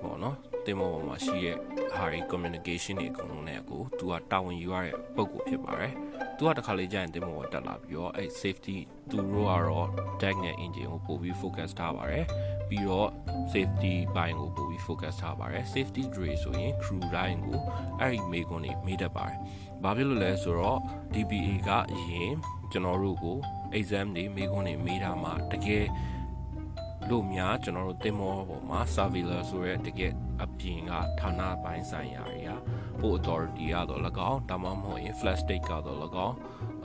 [0.02, 1.58] ပေါ့နော် တင်မောပေါ်မှာရှိရဲ့
[1.94, 5.94] ဟာတွေ communication တွေအကုန်လုံးနဲ့အကိုသူကတာဝန်ယူရတဲ့ပုံကိုဖြစ်ပါတယ်
[6.38, 8.78] သူကတခါလေကြာရင်တင်မောပေါ်တက်လာပြီးတော့အဲ့ safety
[9.10, 9.88] သူတို့ကတော့
[10.22, 12.26] deck နဲ့ engine ကိုပို့ပြီး focus ထားပါတယ်
[12.70, 13.10] ပြီးတော့
[13.54, 17.60] safety ဘိုင်းကိုပို့ပြီး focus ထားပါတယ် safety drill ဆိုရင် crew တိုင်းကို
[18.00, 19.38] အဲ့ဒီမေကွန်တွေမေးတတ်ပါတယ်
[19.84, 20.80] ဘာဖြစ်လို့လဲဆိုတော့
[21.14, 22.34] DBA ကအရင်
[22.72, 23.38] ကျွန်တော်တို့ကို
[23.80, 25.86] exam တွေမေကွန်တွေမေးတာမှာတကယ်
[27.10, 32.52] လို့များကျွန်တော်တို့တင်မောပေါ်မှာ surveiller ဆိုရဲတကယ်အပြင်ကဌာနပိုင်းဆိုင်ရာတွေက
[33.02, 36.36] ပို့ authority ရတော့၎င်းဒါမှမဟုတ်ရင် flash state ကတော့၎င်း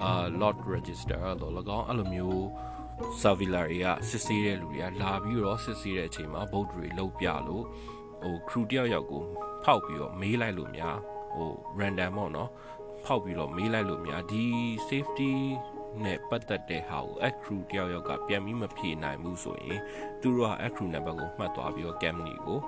[0.02, 2.40] အာ lot register တော့၎င်းအဲ့လိုမျိုး
[3.20, 7.64] surveiller တွေကစစ်ဆေးတဲ့လူတွေကလာပြီးတော့စစ်ဆေးတဲ့အချိန်မှာ vote တွေလုတ်ပြလို့
[8.22, 9.24] ဟို crew တယောက်ယောက်ကို
[9.64, 10.98] ဖောက်ပြီးတော့မေးလိုက်လို့များ
[11.36, 12.50] ဟို random ပေါ့နော်
[13.04, 14.44] ဖောက်ပြီးတော့မေးလိုက်လို့များဒီ
[14.88, 15.32] safety
[16.04, 19.80] နဲ့ပတ်သက်တဲ့ဟာကို accrue တယောက်ယောက်ကပြန်ပြီးမဖြေနိုင်ဘူးဆိုရင်
[20.20, 22.58] သူတို့က accrue number ကိုမှတ်သွားပြီးတော့ company ကို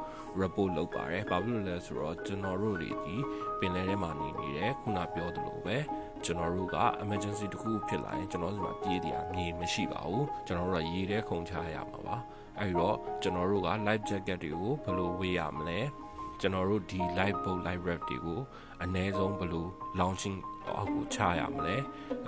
[0.41, 3.15] report လုပ်ပါတယ်။ဘာဖြစ်လို့လဲဆိုတော့ကျွန်တော်တို့တွေဒီ
[3.59, 5.77] ပင်လယ်ထဲမှာနေနေတယ်ခုနပြောသလိုပဲ
[6.25, 12.17] ကျွန်တော်တို့က emergency တခုဖြစ်လာရင်ကျွန်တော်တို့ကပြေးတရားမြေမရှိပါဘူး။ကျွန်တော်တို့ကရေထဲခုန်ချရမှာပါ။
[12.59, 15.81] အဲဒီတော့ကျွန်တော်တို့က life jacket တွေကိုဘယ်လိုဝေးရမလဲ။
[16.41, 18.41] ကျွန်တော်တို့ဒီ live boat live rap တွေကို
[18.83, 19.67] အ ਨੇ ဆုံးဘယ်လို
[20.01, 20.39] launching
[20.77, 21.77] အောက်ကိုချရမလဲ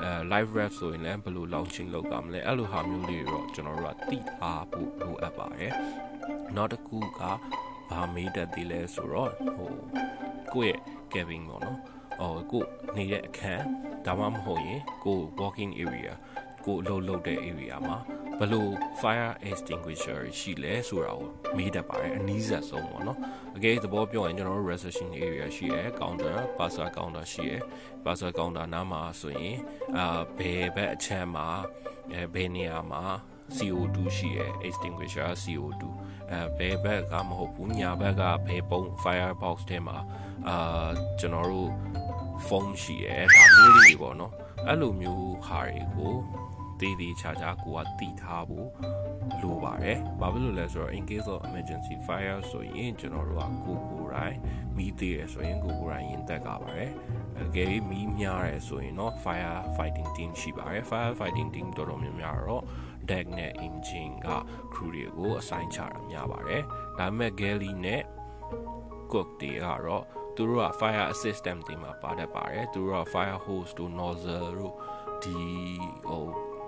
[0.02, 5.72] အဲ live rap ဆိုရင်လည်းဘယ်လို launching လုပ်ကြမလဲအဲ့လိုဟာမျိုးလေးတွေတော့ကျွန်တော်တို့ကသိထားဖို့လိုအပ်ပါတယ်
[6.56, 7.20] နောက်တစ်ခုက
[7.90, 9.72] ဘာမေးတတ်သေးလဲဆိုတော့ဟို
[10.52, 10.78] ကိုယ့်
[11.14, 11.78] ရဲ့ cabin ပေါ့နော်
[12.18, 12.64] ဟိုကို
[12.96, 13.64] နေတဲ့အခန်း
[14.06, 16.12] ဒါမှမဟုတ်ရင်ကို walking area
[16.66, 17.98] ကိုအလုပ်လုပ်တဲ့ area မှာ
[18.42, 18.68] ဘယ်လို
[19.00, 23.18] fire extinguisher ရှိလဲဆိုတာကိုမေးတတ်ပါတယ်အနည်းဆက်ဆုံးပေါ့နော်
[23.56, 27.62] အကယ်သဘောပြောရင်ကျွန်တော်တို့ reception area ရှိရယ် counter parcel counter ရှိရယ်
[28.04, 29.56] parcel counter နားမှာဆိုရင်
[29.96, 31.46] အာဘယ်ဘက်အချမ်းမှာ
[32.12, 33.02] အဲဘယ်နေရာမှာ
[33.56, 35.82] CO2 ရှိရယ် extinguisher CO2
[36.30, 39.98] အဲဘယ်ဘက်ကမဟုတ်ဘူးညာဘက်ကဘယ်ပုံ firebox ထဲမှာ
[40.48, 40.88] အာ
[41.20, 41.70] ကျွန်တော်တို့
[42.46, 44.32] foam ရှိရယ်ဒါမျိုးလေးတွေပေါ့နော်
[44.66, 46.16] အဲ့လိုမျိုးဟာတွေကို
[46.80, 48.68] တည်တည်ချာချာကိုကတည်ထားဖို့
[49.42, 54.36] လိုပါတယ်။ဘာဖြစ်လို့လဲဆိုတော့ in case of emergency fire ဆိုရင်ကျွန်တော်တို့ကကိုကိုယ်တိုင်
[54.76, 56.90] မီးသေးရဆိုရင်ကိုကိုယ်တိုင်ရင်တက်ကပါတယ်။
[57.42, 62.64] အကယ်၍မီးများရဆိုရင်တော့ fire fighting team ရှိပါတယ်။ fire fighting team တော်တော်များများတော့
[63.10, 64.28] deck နဲ့ engine က
[64.72, 66.62] crew တွေကို assign ချတာများပါတယ်။
[66.98, 68.02] ဒါပေမဲ့ galley နဲ့
[69.12, 70.04] cook တွေကတော့
[70.36, 74.74] သူတို့က fire assistant တွေမှာပါတတ်ပါတယ်။သူတို့က fire hose တို့ nozzle တို့
[75.22, 75.36] ဒီ
[76.08, 76.26] ဟို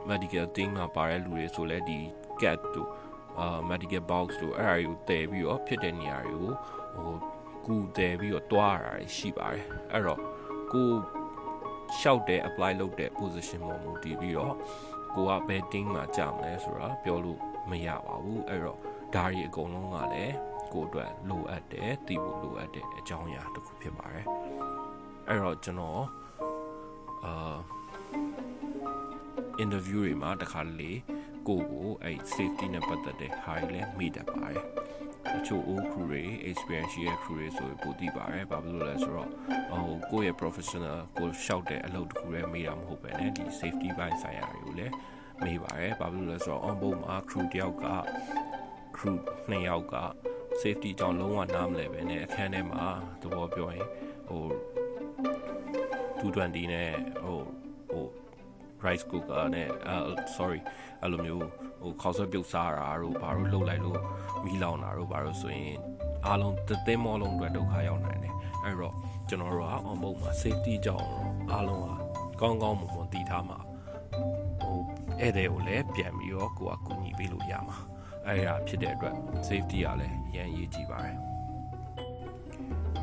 [0.09, 1.99] medical team မှာပါတဲ့လူတွေဆိုလဲဒီ
[2.41, 2.91] cat တို့
[3.39, 6.53] အာ medical box တို့အဲ့အရာတွေကိုတည်ပြီးတော့ဖြစ်တဲ့နေရာတွေကို
[6.95, 7.17] ဟို
[7.67, 10.21] ကူတည်ပြီးတော့တွားရတာရှိပါတယ်အဲ့တော့
[10.73, 10.89] ကို
[11.99, 14.55] ရှောက်တဲ့ apply လုပ်တဲ့ position ပေါ်မူတည်ပြီးတော့
[15.15, 17.41] ကိုကဘယ် team မှာကြာမလဲဆိုတာပြောလို့
[17.71, 18.79] မရပါဘူးအဲ့တော့
[19.15, 20.35] ဒါတွေအကုန်လုံးကလည်း
[20.73, 24.27] ကိုအတွက်လိုအပ်တယ်သိဖို့လိုအပ်တဲ့အကြောင်းအရာတစ်ခုဖြစ်ပါတယ်
[25.29, 26.03] အဲ့တော့ကျွန်တော်
[27.25, 27.57] အာ
[29.63, 30.93] interview တွေမှာတခါလေ
[31.49, 34.65] ကိုကိုအဲ့ safety နဲ့ပတ်သက်တဲ့ဟာတွေလည်းမိတတ်ပါတယ်
[35.37, 39.31] အချို့ old crew တွေ experience ရဲ့ crew တွေဆိုရင်ပိုသိပါတယ်ဘာဖြစ်လို့လဲဆိုတော့
[39.71, 44.93] ဟိုကိုယ့်ရဲ့ professional ကိုရှောက်တဲ့အလုပ်တစ်ခုလည်းမေးတာမဟုတ်ပဲねဒီ safety ဘိုင်းဆိုင်ရာတွေကိုလည်း
[45.45, 47.87] မေးပါတယ်ဘာဖြစ်လို့လဲဆိုတော့ on board မှာ crew တယောက်က
[48.97, 49.17] crew
[49.51, 49.97] နှစ်ယောက်က
[50.61, 52.85] safety ကြောင့်လုံးဝနားမလဲပဲねအခန်းထဲမှာ
[53.21, 53.89] သဘောပြောရင်
[54.29, 54.45] ဟို
[56.21, 56.91] 220နဲ့
[57.23, 57.64] ဟိုဟို
[58.87, 59.97] rice cooker နဲ့အဲ
[60.37, 60.61] sorry
[61.03, 61.47] အဲ့လိုမျိုး
[61.83, 64.01] ဟိုခေါက်ဆွဲပြုတ်စားတာတို့ဘာလို့လှုပ်လိုက်လို့
[64.45, 65.77] မီးလောင်တာတို့ဘာလို့ဆိုရင်
[66.27, 68.95] အားလုံးသသိမောလုံးအတွက်ဒုက္ခရောက်နိုင်တယ်အဲ့တော့
[69.29, 71.09] ကျွန်တော်တို့က on board မှာ safety ကြောင့်
[71.53, 71.89] အားလုံးက
[72.41, 73.59] ကောင်းကောင်းမွန်မွန်တည်ထားမှာ
[74.63, 74.79] ဟို
[75.21, 77.79] ဧည့်သည်ကိုလည်းပြန်ပြီးတော့ကိုကကူညီပေးလို့ရမှာ
[78.27, 79.17] အဲ့ဒါဖြစ်တဲ့အတွက်
[79.49, 81.19] safety ကလည်းရန်ရေးကြည့်ပါတယ်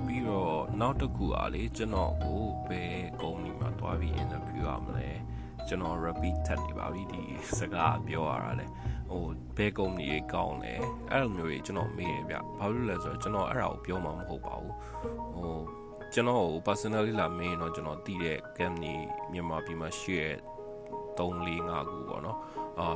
[0.05, 5.09] ပြီးတော့နောက်တစ်ခုအားလေကျွန်တော်ကိုဘယ်ကုမ္ပဏီမှာတွားပြီး interview ရမလဲ
[5.67, 7.21] ကျွန်တော် repeat ထပ်နေပါပြီဒီ
[7.59, 8.67] စကားပြောရတာလေ
[9.11, 9.25] ဟို
[9.57, 10.73] ဘယ်ကုမ္ပဏီကြီးကောင်းလဲ
[11.11, 14.75] အဲ့လိုမျိုးကြီးကျွန်တော်မေးရဗျဘာလို့လဲဆိုတော့ကျွန်တော်အဲ့ဒါကိုပြောမှာမဟုတ်ပါဘူး
[15.35, 15.59] ဟို
[16.13, 18.95] ကျွန်တော် personally လာမင်းတော့ကျွန်တော်တည်တဲ့ company
[19.31, 20.35] မြန်မာပြည်မှာရှိတဲ့
[21.17, 22.39] 3 4 5ခုပေါ့နော်
[22.79, 22.87] အာ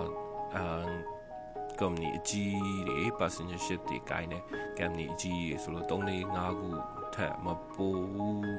[0.56, 0.94] အမ်
[1.80, 4.44] company အကြီးတွေ passengership တွေကိုင်းတဲ့
[4.78, 6.70] company အကြီးတွေဆိုလို့3 4 5ခု
[7.16, 8.56] ထက်မပိုဘူး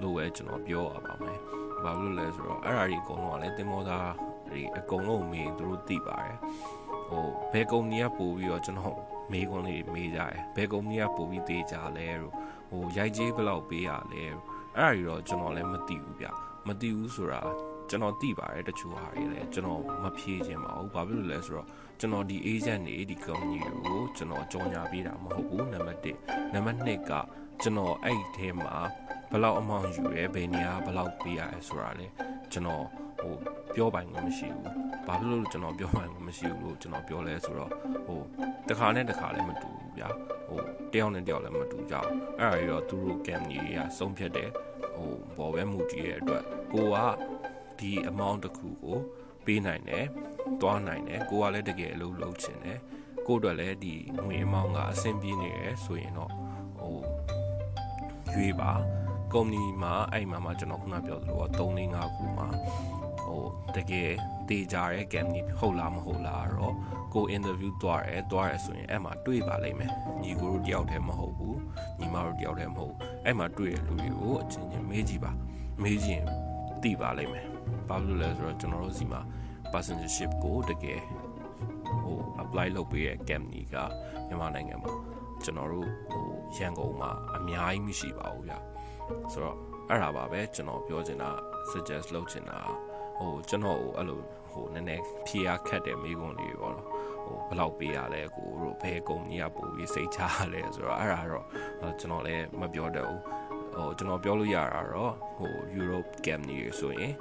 [0.00, 1.40] လို့ပဲကျွန်တော်ပြောရပါမယ်။
[1.84, 4.12] ဘာလို့လဲဆိုတော့အဲ့ဒါကြီးအကုန်လုံးကလည်းတင်မောသား
[4.48, 6.36] တွေအကုန်လုံးမေးသူတို့သိပါတယ်။
[7.08, 8.96] ဟိုဘယ်ကုမ္ပဏီကပို့ပြီးတော့ကျွန်တော်
[9.32, 12.34] မေးခွန်းလေးမေးကြတယ်။ဘယ်ကုမ္ပဏီကပို့ပြီးသေးကြလဲလို့
[12.70, 14.44] ဟိုရိုက်ကြေးဘယ်လောက်ပေးရလဲလို့
[14.78, 16.26] အဲ့ဒါကြီးတော့ကျွန်တော်လည်းမသိဘူးဗျ။
[16.66, 17.40] မသိဘူးဆိုတာ
[17.88, 21.66] ကျွန်တော်သိပါတယ်တချို့ဟာတွေလည်းကျွန်တော်မဖြေခြင်းပါဘူး။ဘာဖြစ်လို့လဲဆိုတော့
[22.00, 27.12] ကျွန်တော်ဒီ agent တွေဒီ company ကိုကျွန်တော်ကြော်ညာပေးတာမဟုတ်ဘူးနံပါတ်1နံပါတ်2က
[27.62, 28.74] ကျွန်တော်အဲ့ဒီထဲမှာ
[29.30, 32.06] ဘယ်လောက်အမောင်ယူရဲဘယ်နေရာဘယ်လောက်ပေးရလဲဆိုတာလေ
[32.52, 32.84] ကျွန်တော်
[33.20, 33.34] ဟို
[33.74, 34.72] ပြောပိုင်ခွင့်မရှိဘူး။
[35.06, 37.70] ဘာဖြစ်လို့ကျွန်တော်ပြောပိုင်ခွင့်မရှိဘူးလို့ကျွန်တော်ပြောလဲဆိုတော့
[38.06, 38.20] ဟို
[38.68, 40.08] တခါနဲ့တခါလည်းမတူဘူးဗျာ။
[40.48, 40.60] ဟို
[40.92, 44.50] တယောက်နဲ့တယောက်လည်းမတူကြဘူး။အဲ့ဒါကြီးတော့သူတို့ company တွေကဆုံးဖြတ်တယ်
[44.94, 46.96] ဟိုပေါ်ပဲမူတည်ရဲ့အတွက်ကိုက
[47.78, 48.98] ဒီ amount တစ်ခုကို
[49.44, 50.06] ပေးနိုင်တယ်
[50.60, 52.78] တွားနိုင်တယ်ကိုကလည်းတကယ်အလုပ်လုပ်ချင်တယ်
[53.26, 56.30] ကိုအတွက်လည်းဒီငွေအမောင်းကအဆင်ပြေနေရဆိုရင်တော့
[56.78, 56.98] ဟို
[58.32, 58.72] ရွေးပါ
[59.34, 62.48] ကုမ္ပဏီမှာအဲ့မှာမှကျွန်တော်ခုနပြောသလို3 4 5ခုမှာ
[63.24, 63.42] ဟို
[63.76, 64.10] တကယ်
[64.48, 66.74] တေးကြရဲကမ်နီဟုတ်လားမဟုတ်လားတော့
[67.14, 69.90] ကို interview တွားရဲတွားရဲဆိုရင်အဲ့မှာတွေ့ပါလိမ့်မယ်
[70.22, 71.58] ညီကိုတို့တယောက်တည်းမဟုတ်ဘူး
[71.98, 72.94] ညီမတို့တယောက်တည်းမဟုတ်
[73.24, 75.32] အဲ့မှာတွေ့ရလူတွေကိုအချင်းချင်းမေးကြည့်ပါ
[75.82, 76.26] မေးကြည့်ရင်
[76.82, 77.46] သိပါလိမ့်မယ်
[77.88, 79.20] ဘာလို့လဲဆိုတော့ကျွန်တော်တို့စီမှာ
[79.72, 81.00] passengership ကိုတကယ်
[82.02, 83.76] ဟို apply လုပ်ပေးတဲ့ company က
[84.26, 84.92] မြန်မာနိုင်ငံမှာ
[85.44, 88.73] ကျွန်တော်တို့ဟိုရန်ကုန်မှာအများကြီးမရှိပါဘူးဗျ
[89.32, 89.56] ဆိုတော့
[89.90, 91.30] အဲ့ဒါပါပဲကျွန်တော်ပြောချင်တာ
[91.70, 92.58] suggest လုပ်ချင်တာ
[93.18, 94.20] ဟိုကျွန်တော်ဟိုအဲ့လို
[94.52, 96.88] ဟိုနည်းနည်းဖြေရခက်တဲ့မိကုံးလေးပေါ့နော်
[97.26, 101.44] ဟိုဘယ်လောက်ပေးရလဲကိုတို့ဘယ်ကုမ္ပဏီကပို့ပြီးစိတ်ချရလဲဆိုတော့အဲ့ဒါတော့
[102.00, 103.22] ကျွန်တော်လည်းမပြောတတ်ဘူး
[103.74, 107.12] ဟိုကျွန်တော်ပြောလို့ရတာတော့ဟို Europe company ဆိုရင်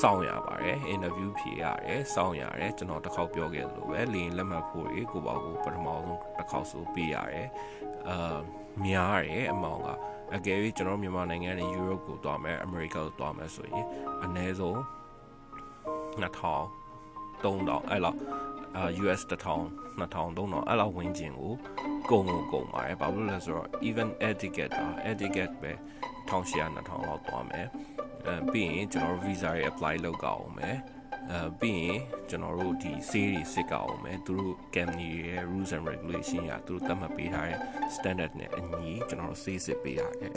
[0.00, 7.48] စောင့်ရပါတယ် interview ဖြေရတယ်စောင့်ရတယ်ကျွန်တော်တစ်ခေါက်ပြောခဲ့သလိုပဲလေရင်လက်မှတ်ဖို့ရေကိုပေါ့ကိုပထမဆုံးတစ်ခေါက်ဆိုပေးရတယ်
[8.08, 8.38] အာ
[8.84, 9.88] များရတယ်အမောင်က
[10.32, 13.86] အကယ်၍ကျွန်တော်မြန်မာနိုင်ငံနဲ့ Europe ကိုသွားမယ် America ကိုသွားမယ်ဆိုရင်
[14.24, 14.78] အနည်းဆုံး
[16.22, 16.24] 2000
[17.42, 18.18] 3000အဲ့လောက်
[18.76, 19.34] အာ US 1000
[19.98, 21.52] 2000 3000အဲ့လောက်ဝန်းကျင်ကို
[22.10, 25.72] ကုန်ကိုကုန်ပါတယ်ဘာလို့လဲဆိုတော့ even air ticket တာ air ticket ပဲ
[26.28, 27.66] 1800 2000လောက်သွားမယ်
[28.26, 30.76] အဲပြီးရင်ကျွန်တော်တို့ visa တွေ apply လုပ်ကြအောင်မယ်
[31.30, 37.60] အဲပြီးရင်ကျွန်တော်တို့ဒီ sale တွေစစ်ကြအောင်မယ်သူတို့ company ရဲ့ rules and regulation ရာသူတို့သတ်မှတ်ပေးထားတဲ့
[37.96, 40.32] standard နဲ့အညီကျွန်တော်တို့ sale စစ်ပေးရတယ်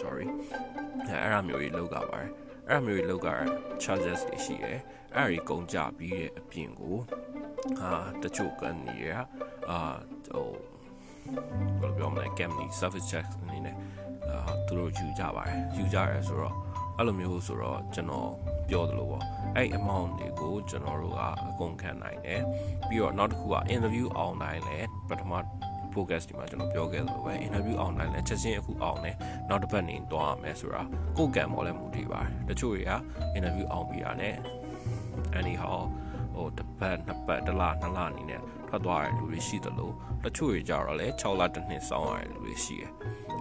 [0.00, 0.26] sorry
[1.08, 2.30] အဲအဲ့အမျိုးကြီးလုပ်ကြပါတယ်
[2.68, 3.38] အဲ့အမျိုးကြီးလုပ်ကြရ
[3.82, 4.78] charges တွေရှိတယ်
[5.16, 6.96] အဲ့ဒီကုန်ကြပြီးတဲ့အပြင်ကို
[7.80, 7.90] အာ
[8.22, 9.12] တချို့ကနေရ
[9.70, 9.78] အာ
[10.34, 10.48] ဟို
[11.80, 13.76] ဘယ်လိုပြောမလဲ company service check အနေနဲ့
[14.28, 16.54] အာသူတို့ယူကြပါတယ်ယူကြရဲဆိုတော့
[16.96, 18.30] အဲ့လိုမျိုးဆိုတော့ကျွန်တော်
[18.70, 19.24] ပြောသလိုပေါ့
[19.56, 22.42] အဲ့ amount တွေကိုကျွန်တော်တို့ကအကုန်ခံနိုင်တယ်
[22.88, 24.78] ပြီးတော့နောက်တစ်ခုက interview အောင်နိုင်လဲ
[25.08, 25.32] ပထမ
[25.94, 29.16] podcast ဒီမှာကျွန်တော်ပြောခဲ့သလိုပဲ interview အောင်နိုင်လဲချက်ချင်းအခုအောင်တယ်
[29.48, 30.82] နောက်တစ်ပတ်နေသွားရမယ်ဆိုတာ
[31.16, 32.92] ကိုယ်ကံပေါ်လဲမူတည်ပါတယ်တချို့တွေက
[33.38, 34.24] interview အောင်ပြီးတာ ਨੇ
[35.38, 35.78] anyhow
[36.34, 39.90] ဟိုတစ်ပတ်နှစ်ပတ်တစ်လနှစ်လအနေနဲ့ထွက်သွားတဲ့လူတွေရှိသလို
[40.24, 42.90] တချို့တွေကြတော့လဲ6လတစ်နှစ်စောင်းရတဲ့လူတွေရှိတယ်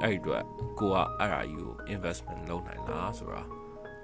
[0.04, 0.44] အဲ့ဒီအတွက်
[0.80, 3.59] ကိုကအဲ့ဒါကြီးကို investment လုပ်နိုင်လားဆိုတာ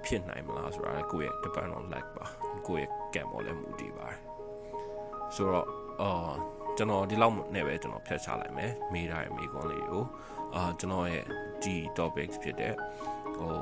[0.06, 2.26] ဖြစ်နိုင်မလားဆိုတာကိုယ့်ရဲ့ depend on luck ပါ
[2.66, 4.18] ကိုယ့်ရဲ့ကံပေါ်လဲမူတည်ပါတယ်
[5.34, 5.66] ဆိုတော့
[6.02, 6.32] အာ
[6.76, 10.04] ကျွန်တော်ဒီလောက်နဲ့ပဲကျွန်တော်ဖျက်ချလိုက်မယ်မေးထားတဲ့မိကွန်းလေးကို
[10.54, 11.24] အာကျွန်တော်ရဲ့
[11.62, 12.74] ဒီ topics ဖြစ်တဲ့
[13.36, 13.54] ဟို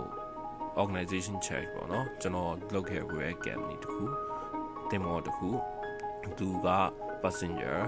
[0.82, 4.04] organization check ပေါ့နော်ကျွန်တော်လုပ်ခဲ့ပြီးရဲ့ company တခု
[4.90, 5.48] တင်မောတခု
[6.38, 6.68] သူက
[7.22, 7.78] passenger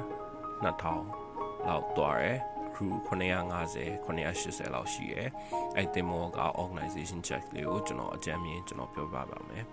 [0.65, 2.39] 2000လောက်သွားတယ်
[2.77, 5.29] crew 950 980လောက်ရှိရယ်
[5.77, 9.65] အဲ့တင်မောက organization check လေးကိုကျွန်တော်အကြမ်းမြင်ကျွန်တော်ပြောပြပါမယ်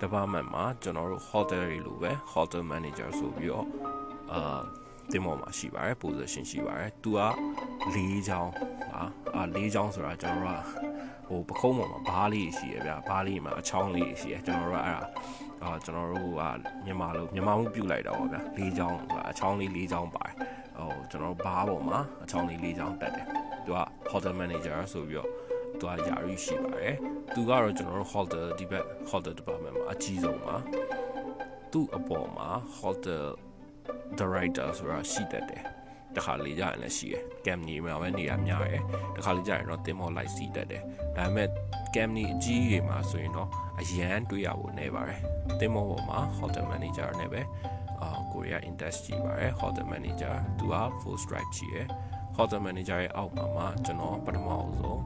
[0.00, 3.66] department မှာကျွန်တော်တို့ hotel တွေလိုပဲ hotel manager ဆိုပြီးတော့
[4.32, 4.60] အာ
[5.12, 7.20] တင်မောမှာရှိပါတယ် position ရှိပါတယ်သူက
[7.94, 7.96] ၄
[8.28, 8.52] ချောင်း
[8.92, 9.02] ဟာ
[9.34, 10.60] အာ၄ချောင်းဆိုတာကျွန်တော်
[11.28, 15.02] တို့ကဟိုပခုံးပေါ်မှာဘားလေးရှိရဗျာဘားလေးမှာအချောင်းလေးရှိရကျွန်တော်တို့ကအဲ့ဒါ
[15.62, 16.42] အာကျွန်တော်တို့က
[16.84, 18.98] မြန်မာလိုမြန်မာမှုပြုတ်လိုက်တော့ဗျာ၄ချောင်း
[19.30, 20.34] အချောင်းလေး၄ချောင်းပါတယ်
[20.78, 23.26] ဟိုကျွန်တော်ဘားပေါ်မှာအချောင်းလေး၄ချောင်းတက်တယ်
[23.64, 23.78] သူက
[24.10, 25.28] hotel manager ဆိုပြီးတော့
[25.78, 26.96] သူကယာရီရှိပါတယ်
[27.34, 30.56] သူကတော့ကျွန်တော်တို့ holder ဒီဘက် holder department မှာအကြီးဆုံးပါ
[31.72, 33.24] သူ့အပေါ်မှာ holder
[34.18, 35.62] director ဆိုတာရှိတတ်တယ်
[36.16, 38.82] တခါလေကြာရင်လည်းရှိရယ်ကမ်နီမှာပဲနေရများရယ်
[39.16, 40.82] တခါလေကြာရင်တော့တင်မောလိုက်စီတတ်တယ်
[41.16, 41.48] ဒါပေမဲ့
[41.94, 43.48] ကမ်နီအကြီးကြီးမှာဆိုရင်တော့
[43.80, 45.20] အရန်တွေ့ရဖို့နေပါတယ်
[45.60, 47.83] တင်မောပေါ်မှာ hotel manager နဲ့ပဲအာ
[48.32, 51.86] ကိုရီးယား index ကြီးပါတယ် hotel manager သူက full strike ကြီးရယ်
[52.36, 54.98] hotel manager ရဲ့အောက်မှာမှာကျွန်တော်ပထမအောင်ဆုံး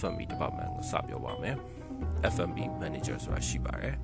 [0.00, 1.56] FMB department ကိုစပြောပါမယ်
[2.34, 3.94] FMB manager ဆိုတာရှိပါတယ်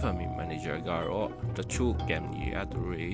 [0.00, 3.04] FMB manager ကတော့တချို့ game တွေအတူတွေ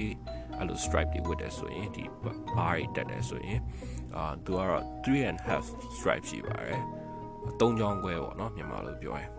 [0.59, 2.05] အဲ့လို stripe တွေဝတ်တယ်ဆိုရင်ဒီ
[2.57, 3.61] bar တွေတက်တယ်ဆိုရင်
[4.17, 5.65] အာသူကတော့3 and half
[5.97, 6.83] stripe ရှိပါတယ်
[7.59, 9.31] ၃ချောင်းခွဲပေါ့နော်မြန်မာလိုပြောရင်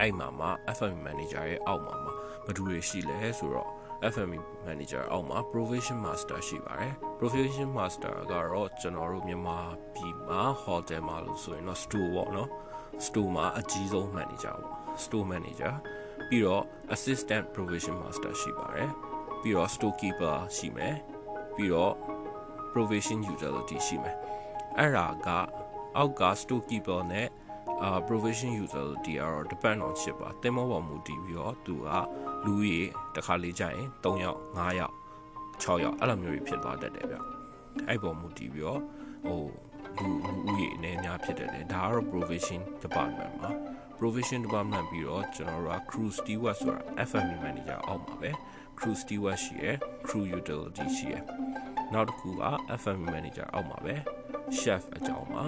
[0.00, 2.12] အဲ့မှာမှာ FMB manager ရဲ့အောက်မှာမှာ
[2.44, 3.70] ဘယ်သူတွေရှိလဲဆိုတော့
[4.02, 9.58] FME manager အောက်မှာ provision master ရှိပါတယ် provision master ကတော့ကျွန်တော်တို့မြန်မာ
[9.94, 12.48] ပြည်မှာ hotel မှာလို့ဆိုရင်တော့ store ပေါ့နော်
[13.06, 15.74] store မှာအကြီးဆုံး manager ပေါ့ store manager
[16.28, 18.90] ပြီးတော့ assistant provision master ရှိပါတယ်
[19.42, 20.96] ပြီးတော့ storekeeper ရှိမယ်
[21.56, 21.94] ပြီးတော့
[22.72, 24.16] provision utility ရှိမယ်
[24.78, 25.28] အဲ့ဒါက
[25.96, 27.28] အောက်က storekeeper နဲ့
[27.82, 31.88] အာ provision utility ကတော့ depend on ship ပါတင်မောပေါ်မူတည်ပြီးတော့သူက
[32.44, 34.94] လူကြီးတစ်ခါလေးကြာရင်3ယောက်5ယောက်
[35.62, 37.16] 6ယောက်အဲ့လိုမျိုးတွေဖြစ်သွားတတ်တယ်ဗျ
[37.88, 38.80] အဲ့ပေါ်မူတည်ပြီးတော့
[39.28, 39.42] ဟို
[39.98, 43.50] လူလူဦးရေအနေများဖြစ်တယ်လေဒါကတော့ provision department မှာ
[43.98, 48.30] provision department ပြီးတော့ကျွန်တော်တို့က crew steward ဆိုတာ FME manager အောက်မှာပဲ
[48.78, 51.22] crew steward ရှိရယ် crew utility ရှိရယ်
[51.92, 52.34] နောက်တစ်ခုက
[52.80, 53.94] FME manager အောက်မှာပဲ
[54.58, 55.44] chef အကြောင်းမှာ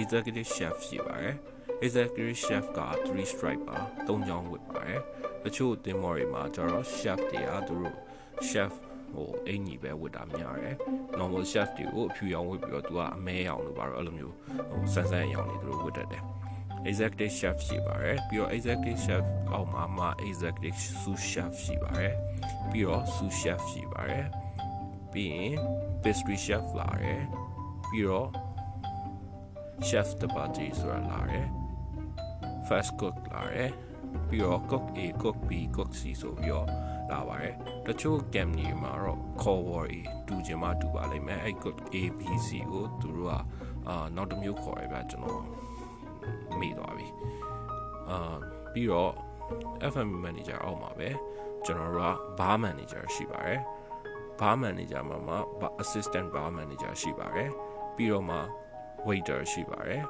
[0.00, 1.36] executive chef ရှိပါတယ်
[1.84, 5.00] executive chef က3 stripe ပါ၃ချောင်းဝတ်ပါတယ်
[5.44, 7.94] တချို့တင်မော်တွေမှာကျတော့ chef တွေကသူတို့
[8.48, 8.72] chef
[9.12, 10.76] ဟိုအင်ကြီးပဲဝတ်တာများတယ်
[11.18, 14.34] normal chef တွေကိုအဖြူရောင်ဝတ်ပြီးတော့သူကအမဲရောင်လို့ပါတော့အဲ့လိုမျိုး
[14.70, 16.22] ဟိုဆန်းဆန်းရောင်နေသူတို့ဝတ်တတ်တယ်
[16.90, 22.14] executive chef ရှိပါတယ်ပြီးတော့ executive chef အောက်မှာမှ executive sous chef ရှိပါတယ်
[22.70, 24.26] ပြီးတော့ sous chef ရှိပါတယ်
[25.12, 25.54] ပြီးရင်
[26.02, 27.22] pastry chef လာတယ်
[27.90, 28.28] ပြီးတော့
[29.88, 31.46] chef de partie ဆိုတာလာတယ်
[32.68, 33.72] fast cook လာတယ်
[34.28, 36.68] ပြီးတော့ cook A cook B cook C ဆိုပြီးတော့
[37.10, 37.54] လာပါတယ်
[37.86, 39.94] တချို့ game တွေမှာတော့ call word
[40.26, 43.34] တူချင်မှတူပါလိမ့်မယ်အဲ့ cook A B C ကိုသူတို့က
[43.88, 45.42] အာနောက်တစ်မျိုးခေါ်ရပြကျွန်တော်
[46.60, 47.06] မေ့သွားပြီ
[48.10, 48.36] အာ
[48.72, 49.12] ပြီးတော့
[49.92, 51.08] FM manager အောက်မှာပဲ
[51.64, 53.60] ကျွန်တော်တို့က bar manager ရှိပါတယ်
[54.40, 55.38] bar manager မှာမှာ
[55.82, 57.50] assistant bar manager ရှိပါတယ်
[57.96, 58.38] ပြီးတော့မှ
[59.06, 60.04] waiter ရှိပါတယ်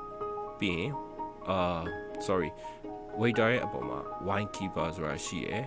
[0.60, 0.92] ပြီးရင်
[1.48, 1.80] အာ
[2.26, 2.50] sorry
[3.20, 3.98] waiter ရဲ့အပေါ်မှာ
[4.28, 5.64] wine keeper ဆိုတာရှိရယ်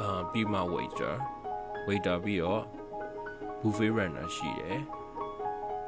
[0.00, 1.14] အာပြီးမှ waiter
[1.88, 2.62] waiter ပြီးတော့
[3.60, 4.80] buffet runner ရှိတယ်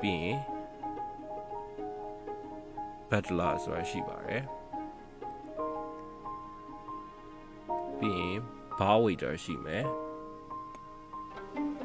[0.00, 0.38] ပြီးရင်
[3.10, 4.42] butler ဆိုတာရှိပါတယ်
[7.98, 8.38] ပြီးရင်
[8.78, 9.84] bar waiter ရှိမယ်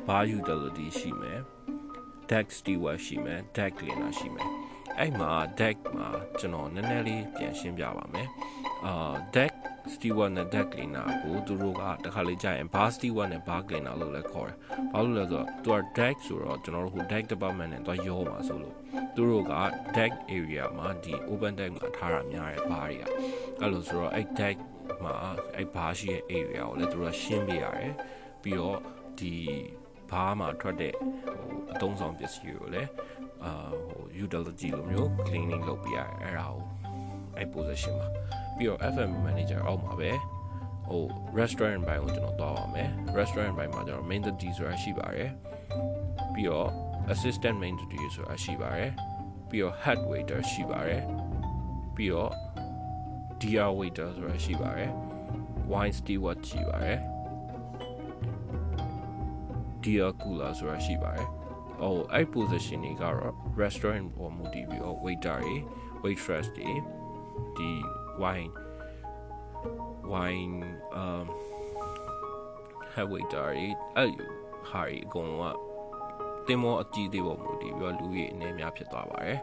[0.07, 1.39] bar utility ရှိမယ်
[2.29, 4.49] deck steward ရှိမယ် deck cleaner ရှိမယ်
[4.99, 6.07] အဲ့မှာ deck မှာ
[6.39, 8.27] ကျွန်တော်နည်းနည်းလေးပြန်ရှင်းပြပါမယ်
[8.85, 9.53] အာ deck
[9.93, 14.57] steward နဲ့ deck cleaner ကိုသူတို့ကတခါလေးကြာရင် bar steward နဲ့ bar cleaner လို့လည်းခေါ်တယ်
[14.93, 18.75] ဘာလို့လဲဆိုတော့သူက deck ဆိုတော့ကျွန်တော်တို့ဟို deck department နဲ့တော့ရောမှာဆိုလို့
[19.15, 19.53] သူတို့က
[19.97, 23.03] deck area မှာဒီ open deck မှာထားတာများတယ် bar တွေက
[23.59, 24.55] အဲ့လိုဆိုတော့အဲ့ deck
[25.03, 25.13] မှာ
[25.55, 27.93] အဲ့ bar ရှိတဲ့ area ကိုလည်းသူတို့ကရှင်းပြရတယ်
[28.43, 28.79] ပြီးတော့
[29.19, 29.33] ဒီ
[30.11, 32.89] ဘားမှာထွက်တဲ့ဟိုအသုံးဆောင်ပစ္စည်းတွေကိုလည်း
[33.45, 33.53] အာ
[33.87, 36.61] ဟို utility လိုမျိုး cleaning လုပ်ပြရတယ်အဲ့ဒါကို
[37.37, 38.07] အဲ့ position မှာ
[38.57, 40.11] ပြီးတော့ FM manager အောက်မှာပဲ
[40.87, 41.03] ဟို
[41.39, 45.31] restaurant ဘိုင်းကိုကျွန်တော်သွားပါမယ် restaurant ဘိုင်းမှာကျွန်တော် main duty ဆိုတာရှိပါတယ်
[46.33, 46.69] ပြီးတော့
[47.13, 48.91] assistant main duty ဆိုတာရှိပါတယ်
[49.49, 51.03] ပြီးတော့ head waiter ရှိပါတယ်
[51.95, 52.31] ပြီးတော့
[53.41, 54.91] DR waiter ဆိုတာရှိပါတယ်
[55.71, 56.99] wine steward ရှိပါတယ်
[59.83, 61.27] dear cooler ဆိုတာရှိပါတယ်။
[61.81, 63.17] အော်အဲ့ position တွေကတော့
[63.61, 65.55] restaurant ပေါ်မူတည်ပြီးတော့ waiter တွေ
[66.03, 66.69] waitress တွေ
[67.57, 67.71] ဒီ
[68.21, 68.53] wine
[70.11, 70.57] wine
[71.01, 71.25] um
[72.93, 74.11] head waiter တွေအဲ့
[74.69, 79.39] ဟာတွေအကုန်လုံးကတင်မောအကြီးသေးပေါ်မူတည်ပြီးတော့လူကြီးအနေများဖြစ်သွားပါတယ်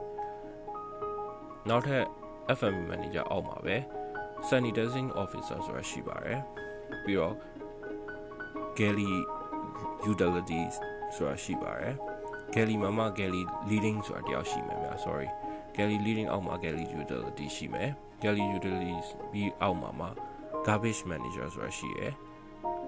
[1.68, 2.04] ။နောက်ထပ်
[2.58, 3.76] FM manager အောက်မှာပဲ
[4.48, 6.40] sanitizing officer ဆိုတာရှိပါတယ်။
[7.04, 7.34] ပြီးတော့
[8.78, 9.14] galley
[10.10, 10.74] utilities
[11.14, 11.94] ဆိုတာရှိပါတယ်
[12.54, 15.28] galley မှာမှ galley leading ဆိုတာတယောက်ရှိမယ်ဗျာ sorry
[15.76, 17.90] galley leading အောက်မှာ galley utility ရှိမယ်
[18.22, 20.08] galley utilities ပြီးအောက်မှာမှ
[20.66, 22.12] garbage manager ဆိုတာရှိရယ်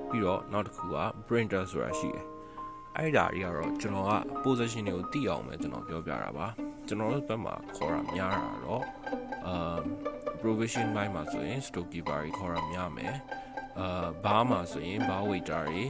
[0.09, 0.97] ပြီးတော့နောက်တစ်ခုက
[1.29, 2.25] printer ဆိုတာရှိရယ်
[2.97, 4.13] အဲ့ဒါတွေကတော့ကျွန်တော်က
[4.45, 6.47] position တွေကိုသိအောင်ပဲကျွန်တော်ပြောပြတာပါ
[6.87, 8.85] ကျွန်တော်တို့ဘက်မှာခေါ်တာများတာတော့
[9.47, 9.79] အာ
[10.41, 13.15] provision ဘိုင်းမှာဆိုရင် storekeeper တွေခေါ်တာများမယ်
[13.81, 15.85] အာဘားမှာဆိုရင် bar waiter တွေ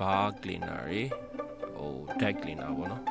[0.00, 1.02] bar cleaner တွေ
[1.82, 3.02] ဟို deck cleaner ပေါ့နော်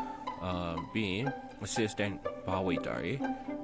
[0.43, 1.25] အာပြီးရင်
[1.65, 2.15] assistant
[2.47, 3.13] bar waiter တွေ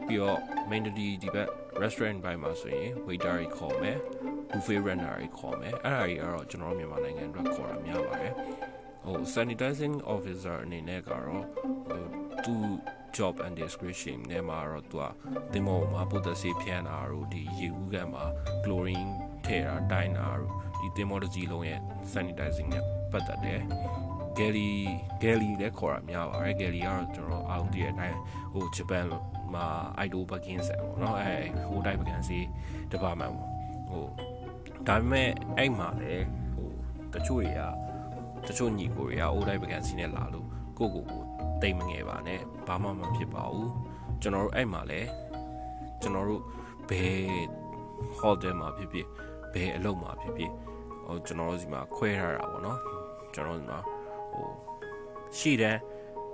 [0.07, 0.39] ပြီးတော့
[0.69, 0.91] mainly
[1.21, 1.49] ဒီဘက်
[1.81, 3.97] restaurant ဘိုင်းမှာဆိုရင် waiter တွေခေါ်မယ်
[4.51, 8.33] buffet runner တွေခေါ်မယ်အဲ့ဒါတွေကတော့ကျွန်တော်မြန်မာနိုင်ငံအတွက်ခေါ်တာများပါတယ်
[9.05, 12.03] ဟို sanitizing officer အနေနဲ့ကတော့ဟို
[12.45, 12.55] သူ
[13.17, 18.25] job and description နဲ့မှာတော့သူကတင်မောမှာပုဒ်သစီဖြန်းတာတို့ဒီရေဦးကန်မှာ
[18.63, 19.11] chlorine
[19.45, 21.79] ထည့်တာတိုင်းတာတို့ဒီတင်မောတစ်စီလုံးရဲ့
[22.13, 23.61] sanitizing နဲ့ပတ်သက်တယ်
[24.37, 24.69] Gally
[25.21, 28.17] Gally လည်းခေါ်တာများပါတယ် Gally ကတော့ကျွန်တော်အောင်တည့်တဲ့အတိုင်း
[28.53, 29.05] ဟိုဂျပန်
[29.53, 29.65] မှာ
[30.05, 31.35] idol ဘကင်းဆက်ပေါ့နော်အဲ
[31.69, 32.39] ဟိုတိုင်းဘကင်းစီ
[32.91, 33.49] department ပေါ့
[33.89, 34.05] ဟို
[34.87, 36.69] ဒါပေမဲ့အဲ့မှာလည်းဟို
[37.13, 37.61] တချို့တွေက
[38.47, 40.47] တချို့ညီကိုတွေကအိုးတိုင်းပကံစီနဲ့လာလို့
[40.77, 41.23] ကိုကိုကို
[41.61, 43.71] တိတ်မငယ်ပါနဲ့ဘာမှမဖြစ်ပါဘူး
[44.21, 45.01] ကျွန်တော်တို့အဲ့မှာလဲ
[46.01, 46.41] ကျွန်တော်တို့
[46.89, 47.47] ဘယ်
[48.19, 49.07] hotel မှာဖြစ်ဖြစ်
[49.53, 50.51] ဘယ်အလုပ်မှာဖြစ်ဖြစ်
[51.05, 52.79] ဟိုကျွန်တော်တို့ဒီမှာခွဲထားတာပေါ့နော်
[53.33, 53.79] ကျွန်တော်တို့ဒီမှာ
[54.37, 54.51] ဟို
[55.37, 55.77] ရှိတယ်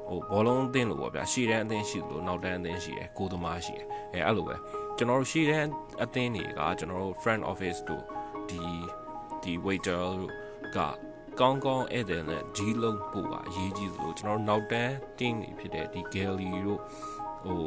[0.08, 4.56] ဟိုဘောလုံးအသင်းလို့ပေါ့ဗျာရှေ့တန်းအသင်းရှိလို့နောက်တန်းအသင်းရှိတယ်ကိုသမားရှိတယ်အဲအဲ့လိုပဲ
[4.98, 5.70] ကျွန်တော်တို့ရှေ့တန်း
[6.04, 8.04] အသင်းတွေကကျွန်တော်တို့ front office တို့
[8.50, 8.60] ဒီ
[9.44, 10.32] ဒီ waiter တို့
[10.76, 10.78] က
[11.40, 16.82] ကောင်းကောင်းဧည့်သည်နဲ့ဒီလုံးပို့ပါအရေးကြီးသလိုကျွန်တော်တို့နောက်တန်းတင်းနေဖြစ်တဲ့ဒီ galley တို့
[17.44, 17.64] ဟို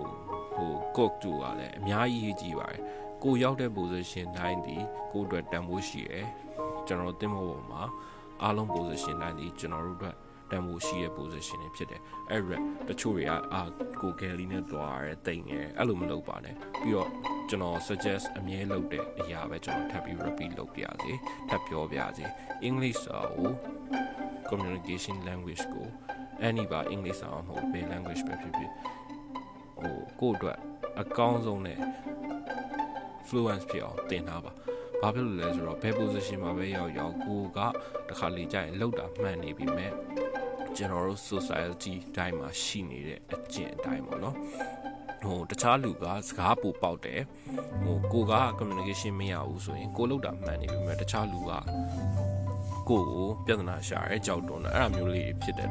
[0.55, 2.81] ဟို cook တို့ကလည်းအများကြီးရေးကြီးပါတယ်
[3.23, 4.77] ကိုရောက်တဲ့ position တိုင်းဒီ
[5.13, 6.27] ကိုအတွက်တန်ဖိုးရှိရယ်
[6.87, 7.83] ကျွန်တော်တို့တင်ဖို့ပေါ်မှာ
[8.43, 10.17] အားလုံး position တိုင်းဒီကျွန်တော်တို့အတွက်
[10.51, 13.63] တန်ဖိုးရှိရဲ့ position တွေဖြစ်တယ်အဲ့ရက်တချို့တွေကအာ
[14.01, 17.09] ကိုကယ်လီနဲ့တွားရဲတိတ်ငယ်အဲ့လိုမလုပ်ပါနဲ့ပြီးတော့
[17.49, 21.13] ကျွန်တော် suggest အမြဲလုပ်တဲ့အရာပဲကျွန်တော်ထပ်ပြီး repeat လုပ်ပြရစီ
[21.49, 22.25] ထပ်ပြောပြရစီ
[22.69, 23.53] English စာကို
[24.51, 25.87] communication language ကို
[26.49, 28.71] any ပါ English စာမဟုတ်ဘယ် language ပဲဖြစ်ဖြစ်
[29.79, 30.59] ဟိုကိုယ့်အတွက်
[31.01, 31.79] အကောင်းဆုံးနဲ့
[33.29, 34.53] fluence ဖြစ်အောင်သင်ထားပါ
[35.03, 37.59] ဘာဖြစ်လို့လဲဆိုတော့ဘယ် position မှာပဲရောက်ရောက်ကိုက
[38.09, 39.93] တခါလေကြာရင်လောက်တာမှန်နေပြီမဲ့
[40.77, 44.37] ကျွန်တော်တို့ society တိုင်းမှာရှိနေတဲ့အကျင့်အတိုင်းပေါ့နော်
[45.23, 47.21] ဟိုတခြားလူကစကားပူပေါက်တယ်
[47.85, 51.53] ဟိုကိုက communication မရဘူးဆိုရင်ကိုလောက်တာမှန်နေပြီမဲ့တခြားလူက
[52.89, 55.69] ကိုကိုပြဿနာရှာရဲကြောက်တုံးတယ်အဲ့လိုမျိုးလေးဖြစ်တယ်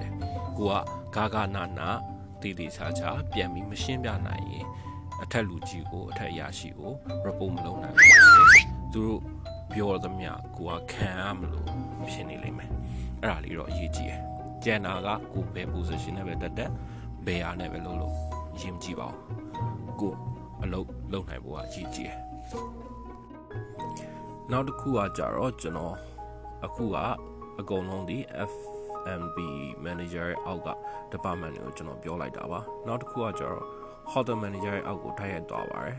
[0.57, 0.67] ကို
[1.15, 1.89] ကဂါဂနာနာ
[2.41, 4.65] တီတီချာချာပြန်ပြီးမရှင်းပြနိုင်ရင်
[5.23, 6.93] အထက်လူကြီးကိုအထက်ရရှိကို
[7.25, 8.13] report မလုပ်နိုင်ဘူး
[8.93, 9.21] သူတို့
[9.71, 11.69] ပြောသမျှကိုကခံရမလို့
[12.09, 12.69] ဖြစ်နေလိမ့်မယ်
[13.21, 16.71] အဲ့ဒါလေးတော့အရေးကြီးတယ် ကျန်တာကကိုဘယ် position နဲ့ပဲတက်တက်
[17.25, 18.15] ဘယ်အားနဲ့ပဲလုပ်လို့
[18.59, 19.17] ရင်ကြည့်ပါဦး
[20.01, 20.13] ကို
[20.63, 22.17] အလုပ်လုပ်နိုင်ဖို့ကအရေးကြီးတယ်
[24.51, 25.95] နောက်တစ်ခုကကြတော့ကျွန်တော်
[26.65, 26.95] အခုက
[27.59, 28.17] အကုန်လုံးဒီ
[28.51, 29.37] FMB
[29.85, 30.69] manager ရဲ့အောက်က
[31.11, 33.63] department ကိုကျွန်တော်ပြောလိုက်တာပါနောက်တစ်ခုကကြတော့
[34.11, 35.97] hotel manager ရဲ့အောက်ကိုထိုက်ရိုက်သွားပါတယ်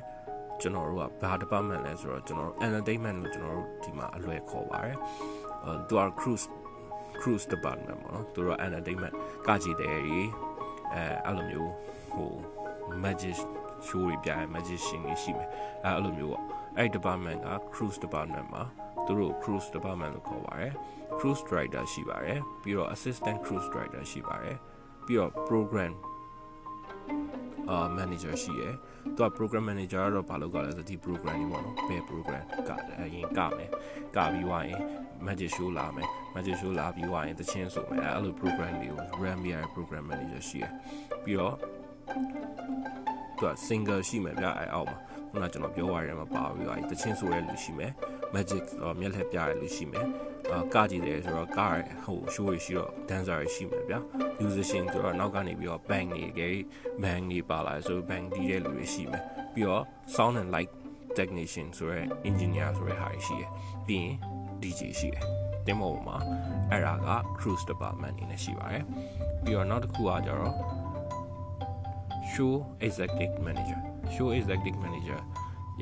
[0.61, 4.97] ကျွန်တော်တို့ကဘာ department လဲဆိုတော့ကျွန်တော်တို့ entertainment လို့ကျွန်တော်တို့ဒီမှာအလွယ်ခေါ်ပါတယ်
[5.65, 6.47] အဲသူက cruise
[7.21, 9.15] cruise department ပေါ့နော်သူတို့က entertainment
[9.47, 10.29] ကကြည်တယ်ကြီး
[10.95, 11.73] အဲအဲ့လိုမျိုး
[12.15, 12.33] ဟို
[13.05, 13.37] magic
[13.87, 15.49] show တွေပြရဲ magician တွေရှိမယ်
[15.85, 16.45] အဲအဲ့လိုမျိုးပေါ့
[16.77, 18.63] အဲ့ department က cruise department မှာ
[19.07, 20.73] သူတို့ cruise department လို့ခေါ်ပါတယ်
[21.19, 24.57] cruise director ရှိပါတယ်ပြီးတော့ assistant cruise director ရှိပါတယ်
[25.07, 25.93] ပြီးတော့ program
[27.71, 28.75] အာ manager ရှိရယ်
[29.17, 33.71] သူက program manager ကတော့ဘာလုပ်ကြလဲဆိုဒီ program ကြီးပေါ့နော်ဘယ် program ကအရင်ကမယ်
[34.17, 34.83] ကပြီးွားရင်
[35.27, 40.73] magic show လာမယ် magic show လာပြီးွားရင်တချင်းဆိုမယ်အဲ့လို program တွေကို run ပြရ program manager ရှိရယ်
[41.25, 41.55] ပြီးတော့
[43.39, 44.99] သူက singer ရှိမယ်ဗျအဲ့အောက်မှာ
[45.31, 47.93] ခုနကကျွန်တော်ပြောရတဲ့မှာပါပြီးတော့တချင်းဆိုရဲလူရှိမယ်
[48.35, 48.65] magic
[49.01, 50.07] မျက်လှည့်ပြရလူရှိမယ်
[50.53, 53.99] အာကကြည့်တယ်ဆိုတော့ကားဟို show ရရှိတော့ dancer ရရှိမှာဗျာ
[54.43, 56.51] musician ဆိုတော့နောက်ကနေပြီးတော့ band တွေကြိ
[57.03, 59.23] band တွေပါလာဆို band တီးတဲ့လူတွေရှိမယ်
[59.55, 59.85] ပြီးတော့
[60.15, 60.73] sound and light
[61.19, 63.51] technician ဆိုရဲ engineer ဆိုရဲဟာရှိရယ်
[63.87, 64.36] ပြီးရင်
[64.67, 65.25] DJ ရှိတယ်
[65.67, 66.17] တင်မောမှာ
[66.71, 67.09] အဲ့ဒါက
[67.39, 68.85] cruise department အနေနဲ့ရှိပါတယ်
[69.43, 70.55] ပြီးတော့နောက်တစ်ခုကကြတော့
[72.33, 72.55] show
[72.87, 73.81] executive manager
[74.15, 75.21] show executive manager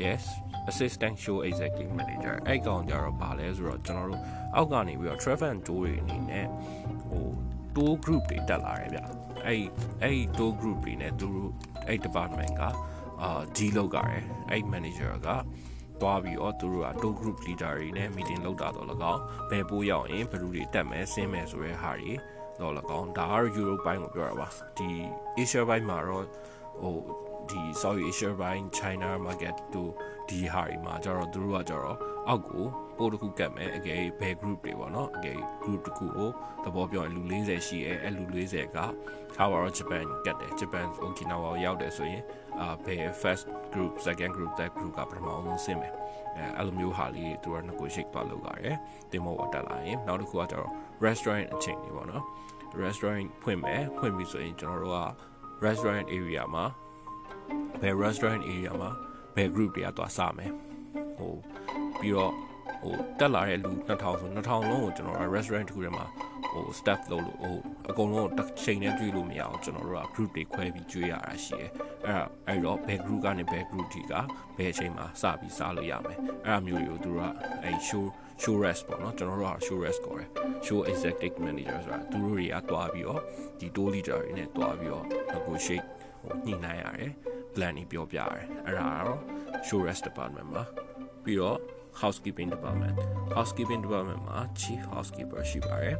[0.02, 0.22] yes
[0.70, 4.20] assistant show executive manager အဲ့ကောင်ကြတော့ဗာလဲဆိုတော့ကျွန်တော်တို့
[4.54, 6.46] အောက်ကနေပြီးတော့ travel and tour တွေအနေနဲ့
[7.08, 7.26] ဟို
[7.74, 9.00] tour group တွေတက်လာတယ်ဗျ
[9.46, 9.62] အဲ့
[10.02, 11.50] အဲ့ tour group တွေနဲ့သူတို့
[11.88, 12.62] အဲ့ department က
[13.22, 15.28] အာ G လောက်ကြတယ်အဲ့ manager က
[16.04, 22.12] သွားပြီးတော့သူတို့က tour group leader တွေနဲ့ meeting လုပ်တာတော့လကောက်ဘယ်ပိုးရောက်ရင်ဘယ်သူတွေတက်မယ်ဆင်းမယ်ဆိုတဲ့ဟာတွေ
[22.60, 24.48] တော့လကောက်ဒါကတော့ Europe ဘိုင်းကိုပြောတာပါ
[24.78, 24.90] ဒီ
[25.38, 26.26] Asia ဘိုင်းမှာတော့
[26.80, 26.96] ဟို
[27.50, 29.90] ဒီ South Asia ဘိုင်း China market တို့
[30.28, 31.98] ဒီဟာတွေမှာကျတော့သူတို့ကကျတော့
[32.28, 32.64] အောက်ကို
[32.98, 36.30] ပို့တစ်ခုကတ်မယ်အကယ်ဘယ် group တွေပေါ့နော်အကယ် group တစ်ခုကို
[36.64, 38.78] သဘောပြောရင်လူ40ရှိရဲအဲ့လူ40က
[39.34, 42.22] ထားပါတော့ Japan ကတ်တယ် Japan Okinawa ရောက်တယ်ဆိုရင်
[42.60, 45.92] အာဘယ် first group second group third group ကပထမဆုံးဆင်းမယ်
[46.36, 48.76] အဲအဲ့လိုမျိုးဟာလေးသူက negotiate သွားလုပ်ရတယ်
[49.10, 50.70] တင်မောပေါ်တက်လာရင်နောက်တစ်ခုကကျတော့
[51.04, 52.24] restaurant အချိန်တွေပေါ့နော်
[52.82, 55.00] restaurant ဖွင့်မယ်ဖွင့်ပြီဆိုရင်ကျွန်တော်တို့က
[55.64, 56.64] restaurant area မှာ
[57.80, 58.90] ဘယ် restaurant area မှာ
[59.36, 60.52] ဘယ် group တွေကသွားစမယ်
[61.18, 61.32] ဟို
[62.00, 62.32] ပြီးတော့
[62.82, 66.06] ဟိုတက်လာတဲ့လူ2000ဆို2000လုံးကိုကျွန်တော်တို့ restaurant တစ်ခုထဲမှာ
[66.52, 67.56] ဟို staff လုပ်လို့ဟို
[67.90, 71.70] အကုန်လုံးတစ်ချိန်နဲ့ကျွေးလို့မရအောင်ကျွန်တော်တို့က group တွေခွဲပြီးကျွေးရတာရှိတယ်
[72.06, 74.12] အဲ့ဒါအဲ့တော့ဘယ် group ကနေဘယ် group ထိက
[74.56, 77.34] ဘယ်အချိန်မှာစပြီးစားလို့ရမယ်အဲ့ဒါမျိုးတွေကိုသူတို့က
[77.64, 78.04] အဲ့ show
[78.42, 80.28] show rest ပေါ့နော်ကျွန်တော်တို့က show rest ခေါ်တယ်
[80.66, 83.20] show executive manager ဆိုတာသူတို့တွေကတွားပြီးတော့
[83.60, 85.86] ဒီ tour leader တွေနဲ့တွားပြီးတော့ negotiate
[86.22, 87.12] ဟိုညှိနှိုင်းရတယ်
[87.54, 89.20] plan တွေပြောပြရတယ်အဲ့ဒါကတော့
[89.66, 90.64] show rest department မှာ
[91.24, 91.58] ပြီးတော့
[92.00, 92.96] housekeeping department
[93.36, 95.96] housekeeping department မှာ chief housekeeper ရှိပါတယ်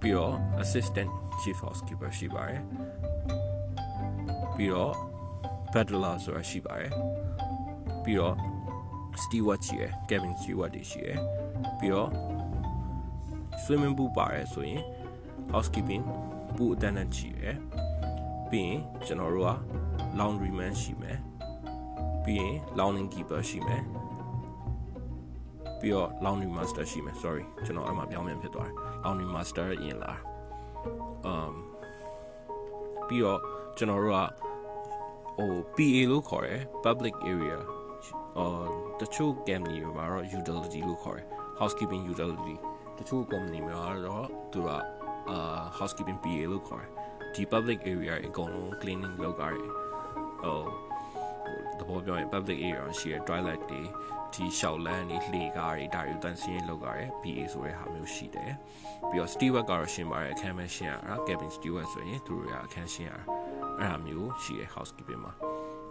[0.00, 1.10] ပြီးတော့ assistant
[1.40, 2.60] chief housekeeper ရှိပါတယ်
[4.56, 4.92] ပြီးတော့
[5.72, 6.92] butler ဆိုတာရှိပါတယ်
[8.04, 8.34] ပြီးတော့
[9.22, 11.18] steward ရှိရယ် cabin steward တွေရှိရယ်
[11.78, 12.10] ပြီးတော့
[13.62, 14.82] swimming pool ပါတယ်ဆိုရင်
[15.52, 16.04] housekeeping
[16.56, 17.56] pool attendant ရှိရယ်
[18.50, 19.52] ပြီးရင်ကျွန်တော်တို့က
[20.18, 21.18] laundry man ရှိမယ်
[22.24, 23.82] ပြီးရင် laundry keeper ရှိမယ်
[25.86, 28.74] ပြီးတော့ laundry master ရှိမယ် sorry ကျွန်တော်အဲ့မှာပြောင်းပြန်ဖြစ်သွားတယ်
[29.04, 30.12] laundry master ရင်လာ
[31.30, 31.54] um
[33.08, 33.40] ပြီးတော့
[33.76, 34.20] ကျွန်တော်တို့က
[35.38, 37.58] ဟို PA လို့ခေါ်တယ် public area
[38.38, 38.66] အော်
[39.00, 41.26] တချို့ company တွေမှာတော့ utility လို့ခေါ်တယ်
[41.60, 42.56] housekeeping utility
[42.98, 44.68] တချို့ company တွေမှာတော့သူက
[45.30, 46.90] အာ housekeeping PA လို့ခေါ်တယ်
[47.34, 49.70] ဒီ public area အကုန်လုံး cleaning လုပ်ကြတယ်
[50.42, 50.60] ဟို
[51.78, 53.82] တဘောပြောရင် public area ရှိတဲ့ toilet တွေ
[54.34, 58.52] ဒီရှောက်လန်းတွေလှေကားတွေဒါတွေတန်ဆင်းလုပ်ကြတယ် PA ဆိုတဲ့ဟာမျိုးရှိတယ်
[59.10, 63.22] ပြီးတော့ steward ကတော့ရှင်းပါတယ်အခန်းမဲရှင်းရတာ cabin steward ဆိုရင်သူတို့ကအခန်းရှင်းရတာ
[63.78, 65.32] အဲ့ဒါမျိုးရှိတယ် housekeeping မှာ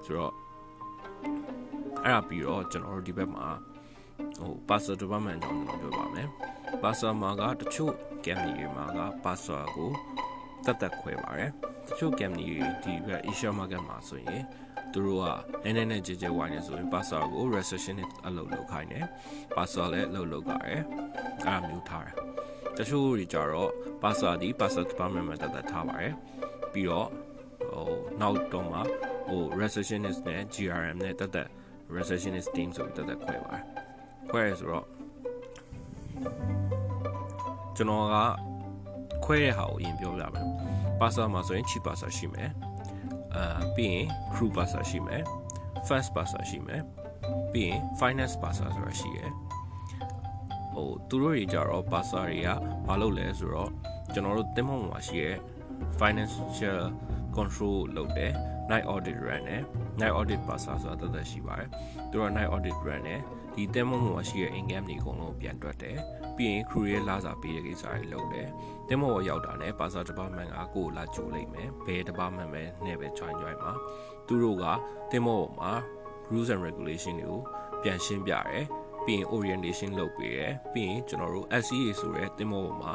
[0.06, 0.34] ဆိုတော့
[2.04, 3.48] အဲ့ဒါပြီးတော့ကျွန်တော်တို့ဒီဘက်မှာ
[4.40, 6.28] ဟို parcel department ကြောင့်ကျွန်တော်ပြောပါမယ်
[6.84, 7.94] parcel မှာကတချို့
[8.26, 9.92] company တွေမှာက parcel ကို
[10.66, 11.52] တက်တက်ခွဲပါတယ်
[11.88, 14.44] တချို့ company တွေဒီဘက် Asia market မှာဆိုရင်
[14.96, 15.28] သူတို့က
[15.64, 19.06] နည်းနည်းနဲ့ကြဲကြဲဝိုင်းနေဆိုရင် parcel ကို receptionist အလုပ်လုပ်ခိုင်းတယ်
[19.56, 20.82] parcel လည်းအလုပ်လုပ်ကြတယ်အဲ့
[21.46, 22.16] ဒါမျိုးထားတယ်
[22.78, 23.72] တချို့တွေကြတော့
[24.02, 26.14] parcel ဒီ parcel department မှာတက်တက်ထားပါတယ်
[26.74, 27.10] ပြီးတော့
[27.72, 27.90] ဟို
[28.22, 28.80] နောက်တော့မှ
[29.28, 31.50] ဟို receptionist နဲ့ GRM နဲ့တက်တက်
[31.96, 33.64] receptionist team ဆိုပြီးတက်တက်ခွဲပါတယ်
[34.32, 34.86] ခွဲရဆိုတော့
[37.76, 38.16] ကျွန်တော်က
[39.26, 40.46] ခွဲတဲ့ဟာကိုအရင်ပြောပြမယ်
[41.00, 42.52] ပါစာမှာဆိုရင် cheap ပါစာရှိမယ်
[43.36, 45.24] အာပြီးရင် crew ပါစာရှိမယ်
[45.88, 46.82] first ပါစာရှိမယ်
[47.54, 49.32] ပြီးရင် finance ပါစာဆိုတာရှိရယ်
[50.74, 52.50] ဟိုသူတို့တွေကြတော့ပါစာတွေက
[52.88, 53.72] မလုပ်လဲဆိုတော့
[54.14, 55.36] ကျွန်တော်တို့တင်မောမှာရှိရယ်
[56.00, 56.82] financial
[57.36, 58.34] control လုပ်တယ်
[58.70, 59.62] night audit run နဲ့
[60.00, 61.70] night audit ပါစာဆိုတာတသက်ရှိပါတယ်
[62.10, 63.22] သူတို့ night audit run နဲ့
[63.54, 65.98] ဒီတင်မောမှာရှိရယ် income တွေအကုန်လုံးပြန်တွက်တယ်
[66.36, 68.50] ပြီးရင် crew ရဲ့လာစာပေးတဲ့ကိစ္စတွေလုပ်တယ်
[68.90, 73.72] တင်မောရောက်တာနဲ့ပါစာ department ကကိုယ်လာကြိုလိုက်မယ်ဘယ် department ပဲနဲ့ပဲ join join မှာ
[74.28, 74.66] သူတို့က
[75.12, 75.72] တင်မောမှာ
[76.32, 77.40] rules and regulation တွေကို
[77.82, 78.66] ပြန်ရှင်းပြတယ်
[79.06, 82.94] ပြီးရင် orientation လုပ်ပေးတယ်ပြီးရင်ကျွန်တော်တို့ SCA ဆိုတဲ့တင်မောပေါ်မှာ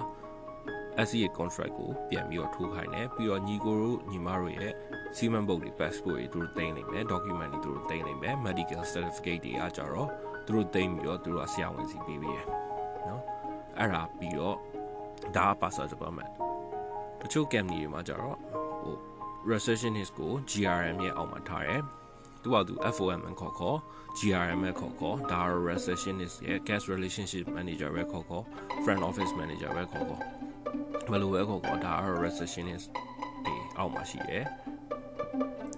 [1.07, 4.73] SCA contract ကိုပြန်ပြီးတော့ထိုးခိုင်းတယ်ပြီးတော့ညီကိုတို့ညီမတို့ရဲ့
[5.17, 10.09] စီမံပုတ်တွေ passport တွေသူတို့တင်နေမယ် document တွေသူတို့တင်နေမယ် medical certificate တွေအားကြတော့
[10.47, 12.39] သူတို့တင်ပြီးတော့သူတို့ကဆရာဝန်စီပေးပေးရ
[13.09, 13.23] နော်
[13.79, 14.57] အဲ့ဒါပြီးတော့
[15.37, 16.31] ဒါက passport department
[17.21, 18.37] တချို့ company တွေမှာကြတော့
[18.83, 18.97] ဟို
[19.51, 21.83] receptionist ကို GRM ရဲ့အောက်မှာထားတယ်
[22.43, 23.79] သူကသူ FOM ခေါ်ခေါ်
[24.19, 28.45] GRM ခေါ်ခေါ်ဒါ receptionist ရဲ့ guest relationship manager ပဲခေါ်ခေါ်
[28.85, 30.23] front office manager ပဲခေါ်ခေါ်
[31.11, 31.95] ဘယ်လိုပဲခေါ်ခေါ်ဒါ
[32.25, 32.87] receptionist
[33.45, 34.45] ဒီအောက်မှာရှိတယ်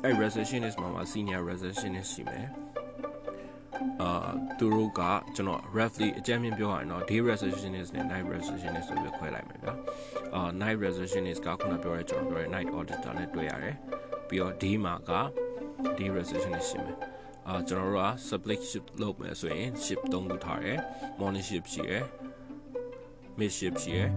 [0.05, 2.47] အဲ့ receptionist မှာမှာ senior receptionist ရှိမယ်
[4.03, 5.01] အာသူတို့က
[5.35, 9.73] ကျွန်တော် roughly အကြမ်းမြင်ပြောရရင်တော့ day receptionist နဲ့ night receptionist ဆိုပြီးခွဲလိုက်မယ်ဗျာ
[10.35, 13.77] အာ night receptionist ကခုနပြောရဲကျွန်တော်ပြောရဲ night auditor နဲ့တွေ့ရတယ်
[14.29, 15.13] ပြီးတော့ day မှာက
[15.99, 16.97] day receptionist ရှိမယ်
[17.49, 20.79] အာကျွန်တော်တို့က split shift လုပ်မယ်ဆိုရင် shift 3ခုထားတယ်
[21.21, 22.05] morning shift ရှိရယ်
[23.39, 24.09] mid shift ရှိရယ်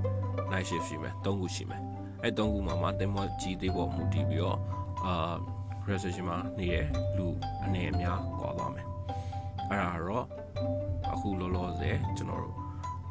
[0.51, 1.81] night shift ရှိမယ်3ခုရှိမယ်
[2.23, 4.59] အဲ3ခုမှာမှတင်မောကြီးသေးပေါ်မူတည်ပြီးတော့
[5.05, 5.35] အာ
[5.89, 6.85] reception မှာနေတဲ့
[7.17, 7.27] လူ
[7.63, 8.87] အနေအများကွာသွားမယ်
[9.69, 10.25] အဲ့ဒါတော့
[11.13, 12.55] အခုလောလောဆယ်ကျွန်တော်တို့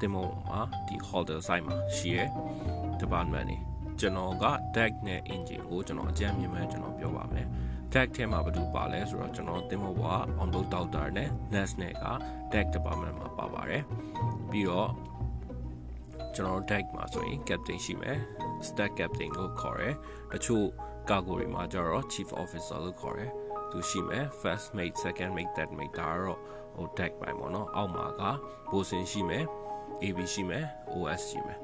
[0.00, 2.28] တင်မောမှာဒီ holder site မှာရှိရယ်
[3.00, 3.58] department နေ
[4.00, 4.44] ကျွန်တော်က
[4.76, 7.46] deck နဲ့ engine ကိုကျွန်တော်အကြမ်းမြင်မှကျွန်တော်ပြောပါမယ်
[7.92, 12.04] tag ထဲမှာဘာလို့ပါလဲဆိုတော့ကျွန်တော်တင်မောဘွား on board doctor နဲ့ nurse နဲ့က
[12.52, 13.82] tag department မှာပါပါတယ်
[14.50, 14.90] ပြီးတော့
[16.34, 18.18] ကျွန်တော် tag မှာဆိုရင် captain ရှိမယ်
[18.66, 19.94] staff captain ကိုခေါ်တယ်
[20.32, 20.66] တချို့
[21.10, 23.30] ကာကိုတွေမှာကျတော့ chief officer လို့ခေါ်တယ်
[23.74, 26.38] သူရှိမယ် first mate second mate third mate ဒါတော့
[26.76, 28.22] ဟို tag ပိုင်းပေါ့နော်အောက်မှာက
[28.70, 29.44] ဘိုစင်ရှိမယ်
[30.02, 30.64] AB ရှိမယ်
[30.94, 31.58] OS ရှိမယ်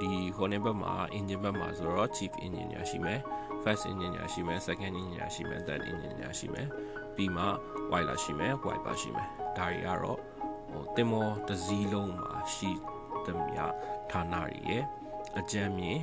[0.00, 3.20] ဒီဟိုနေဘက်မှာ engine ဘက်မှာဆိုတော့ chief engineer ရှိမယ်
[3.62, 6.68] first engineer ရှိမယ် second engineer ရှိမယ် third engineer ရှိမယ်
[7.16, 7.44] ပြီးမှ
[7.92, 10.18] wiper ရှိမယ် wiper ရှိမယ်ဒါတွေကတော့
[10.72, 12.70] ဟိုတင်မောတစ်စည်းလုံးမှာရှိ
[13.24, 13.62] သမျှ
[14.10, 14.82] ဌာနတွေရဲ့
[15.38, 16.00] အကြမ်းမြင်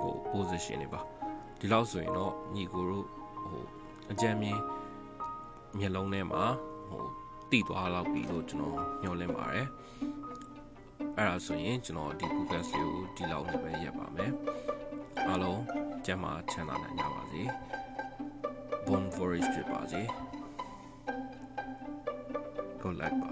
[0.00, 1.00] ဟို position တွေပါ
[1.58, 3.06] ဒီလောက်ဆိုရင်တော့ညီကိုတို့
[3.48, 3.79] ဟို
[4.10, 4.58] အကြမ်းမြင်
[5.78, 6.44] မျက်လုံးထဲမှာ
[6.88, 7.04] ဟို
[7.50, 9.66] တည်သွားလောက်ပြီလို့ကျွန်တော်ညွှန်လင်းပါတယ်
[11.16, 14.32] အဲ့ဒါဆိုရင်ကျွန်တော်ဒီ focus လေးကိုဒီလောက်နဲ့ပဲရပ်ပါမယ်
[15.26, 15.62] အားလုံး
[16.06, 17.42] ကျမ်းမာချမ်းသာနိုင်ကြပါစေ
[18.86, 20.02] Bon voyage ဖြစ်ပါစေ
[22.80, 23.30] Good luck ပါ